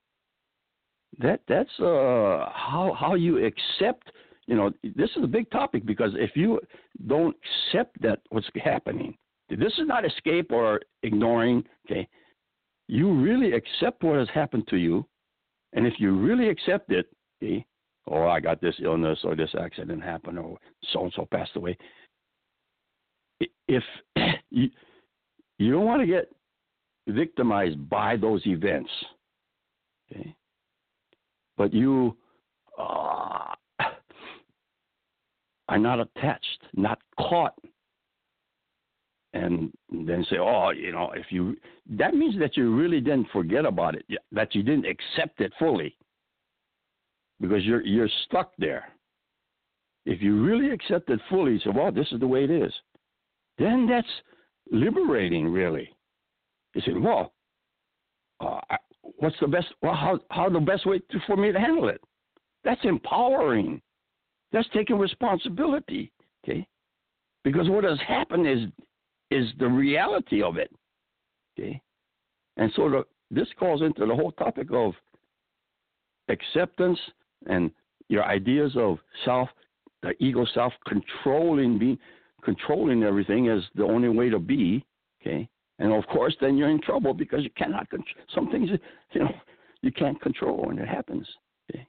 that 1.19 1.41
that's 1.47 1.79
uh, 1.79 2.49
how 2.53 2.95
how 2.97 3.15
you 3.15 3.45
accept. 3.45 4.11
You 4.47 4.55
know, 4.55 4.71
this 4.83 5.09
is 5.15 5.23
a 5.23 5.27
big 5.27 5.49
topic 5.51 5.85
because 5.85 6.11
if 6.15 6.31
you 6.35 6.59
don't 7.07 7.35
accept 7.69 8.01
that 8.01 8.19
what's 8.29 8.47
happening, 8.61 9.15
this 9.57 9.73
is 9.73 9.87
not 9.87 10.05
escape 10.05 10.51
or 10.51 10.81
ignoring. 11.03 11.63
Okay, 11.85 12.07
you 12.87 13.13
really 13.13 13.53
accept 13.53 14.03
what 14.03 14.17
has 14.17 14.29
happened 14.33 14.67
to 14.69 14.77
you, 14.77 15.05
and 15.73 15.85
if 15.85 15.93
you 15.97 16.15
really 16.15 16.49
accept 16.49 16.91
it, 16.91 17.07
okay, 17.41 17.65
or 18.05 18.27
I 18.27 18.39
got 18.39 18.61
this 18.61 18.75
illness 18.83 19.19
or 19.23 19.35
this 19.35 19.53
accident 19.59 20.03
happened 20.03 20.39
or 20.39 20.57
so 20.91 21.03
and 21.03 21.13
so 21.15 21.27
passed 21.31 21.55
away. 21.55 21.77
If 23.67 23.83
you 24.49 24.69
you 25.57 25.71
don't 25.71 25.85
want 25.85 26.01
to 26.01 26.07
get 26.07 26.31
victimized 27.07 27.89
by 27.89 28.17
those 28.17 28.45
events, 28.45 28.89
okay, 30.11 30.35
but 31.57 31.73
you 31.73 32.15
uh, 32.79 33.53
are 35.69 35.77
not 35.77 35.99
attached, 35.99 36.63
not 36.73 36.99
caught 37.19 37.53
and 39.41 39.71
then 39.89 40.25
say, 40.29 40.37
oh, 40.37 40.69
you 40.69 40.91
know, 40.91 41.11
if 41.15 41.27
you, 41.29 41.55
that 41.89 42.13
means 42.13 42.37
that 42.39 42.55
you 42.55 42.75
really 42.75 43.01
didn't 43.01 43.27
forget 43.33 43.65
about 43.65 43.95
it, 43.95 44.05
that 44.31 44.53
you 44.53 44.63
didn't 44.63 44.85
accept 44.85 45.41
it 45.41 45.51
fully, 45.57 45.95
because 47.39 47.63
you're 47.65 47.83
you're 47.83 48.09
stuck 48.25 48.51
there. 48.57 48.85
If 50.05 50.21
you 50.21 50.43
really 50.43 50.71
accept 50.71 51.09
it 51.09 51.19
fully, 51.29 51.59
say, 51.59 51.71
well, 51.73 51.91
this 51.91 52.07
is 52.11 52.19
the 52.19 52.27
way 52.27 52.43
it 52.43 52.51
is, 52.51 52.73
then 53.57 53.87
that's 53.87 54.07
liberating, 54.71 55.47
really. 55.47 55.89
You 56.73 56.81
say, 56.81 56.93
well, 56.93 57.33
uh, 58.39 58.59
what's 59.17 59.35
the 59.41 59.47
best? 59.47 59.67
Well, 59.81 59.95
how 59.95 60.19
how 60.29 60.49
the 60.49 60.59
best 60.59 60.85
way 60.85 60.99
to, 60.99 61.19
for 61.27 61.35
me 61.35 61.51
to 61.51 61.59
handle 61.59 61.89
it? 61.89 62.01
That's 62.63 62.81
empowering. 62.83 63.81
That's 64.51 64.69
taking 64.73 64.97
responsibility. 64.99 66.11
Okay, 66.43 66.67
because 67.43 67.69
what 67.69 67.83
has 67.83 67.99
happened 68.07 68.47
is 68.47 68.59
is 69.31 69.47
the 69.59 69.67
reality 69.67 70.43
of 70.43 70.57
it. 70.57 70.71
Okay? 71.57 71.81
And 72.57 72.71
so 72.75 72.89
the, 72.89 73.03
this 73.31 73.47
calls 73.57 73.81
into 73.81 74.05
the 74.05 74.13
whole 74.13 74.33
topic 74.33 74.67
of 74.71 74.93
acceptance 76.29 76.99
and 77.47 77.71
your 78.09 78.23
ideas 78.25 78.73
of 78.75 78.97
self, 79.25 79.49
the 80.03 80.11
ego 80.19 80.45
self 80.53 80.73
controlling 80.87 81.79
being 81.79 81.97
controlling 82.43 83.03
everything 83.03 83.47
is 83.47 83.63
the 83.75 83.83
only 83.83 84.09
way 84.09 84.29
to 84.29 84.39
be. 84.39 84.83
Okay, 85.21 85.47
and 85.79 85.93
of 85.93 86.05
course, 86.07 86.35
then 86.41 86.57
you're 86.57 86.69
in 86.69 86.81
trouble 86.81 87.13
because 87.13 87.43
you 87.43 87.51
cannot 87.55 87.89
control 87.89 88.25
some 88.33 88.51
things. 88.51 88.69
You 89.13 89.21
know, 89.21 89.33
you 89.81 89.91
can't 89.91 90.21
control 90.21 90.67
when 90.67 90.79
it 90.79 90.87
happens. 90.87 91.27
Okay, 91.69 91.85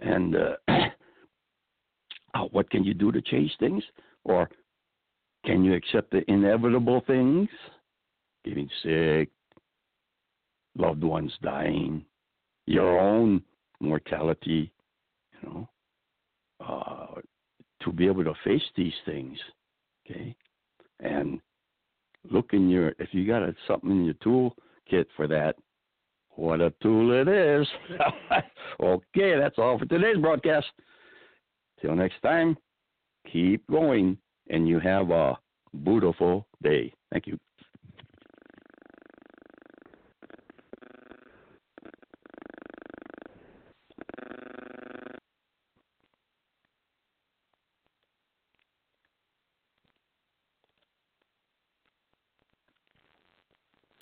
and 0.00 0.34
uh, 0.34 0.56
uh 0.68 2.44
what 2.50 2.70
can 2.70 2.84
you 2.84 2.94
do 2.94 3.12
to 3.12 3.20
change 3.20 3.52
things, 3.60 3.84
or 4.24 4.48
can 5.46 5.64
you 5.64 5.74
accept 5.74 6.10
the 6.10 6.28
inevitable 6.30 7.02
things? 7.06 7.48
Getting 8.44 8.68
sick, 8.82 9.30
loved 10.76 11.02
ones 11.02 11.32
dying, 11.42 12.04
your 12.66 12.98
own 12.98 13.42
mortality, 13.80 14.72
you 15.32 15.48
know, 15.48 15.68
uh, 16.64 17.20
to 17.82 17.92
be 17.92 18.06
able 18.06 18.24
to 18.24 18.34
face 18.44 18.62
these 18.76 18.92
things, 19.04 19.38
okay? 20.04 20.34
And 21.00 21.40
look 22.30 22.52
in 22.52 22.68
your, 22.68 22.94
if 22.98 23.10
you 23.12 23.26
got 23.26 23.42
something 23.68 23.90
in 23.90 24.04
your 24.04 24.14
toolkit 24.14 25.06
for 25.16 25.28
that, 25.28 25.54
what 26.30 26.60
a 26.60 26.72
tool 26.82 27.12
it 27.12 27.28
is. 27.28 27.66
okay, 28.80 29.38
that's 29.38 29.58
all 29.58 29.78
for 29.78 29.86
today's 29.86 30.18
broadcast. 30.18 30.66
Till 31.80 31.94
next 31.94 32.20
time, 32.22 32.56
keep 33.30 33.66
going 33.70 34.18
and 34.48 34.68
you 34.68 34.80
have 34.80 35.10
a 35.10 35.38
beautiful 35.84 36.46
day. 36.62 36.92
Thank 37.12 37.26
you. 37.26 37.38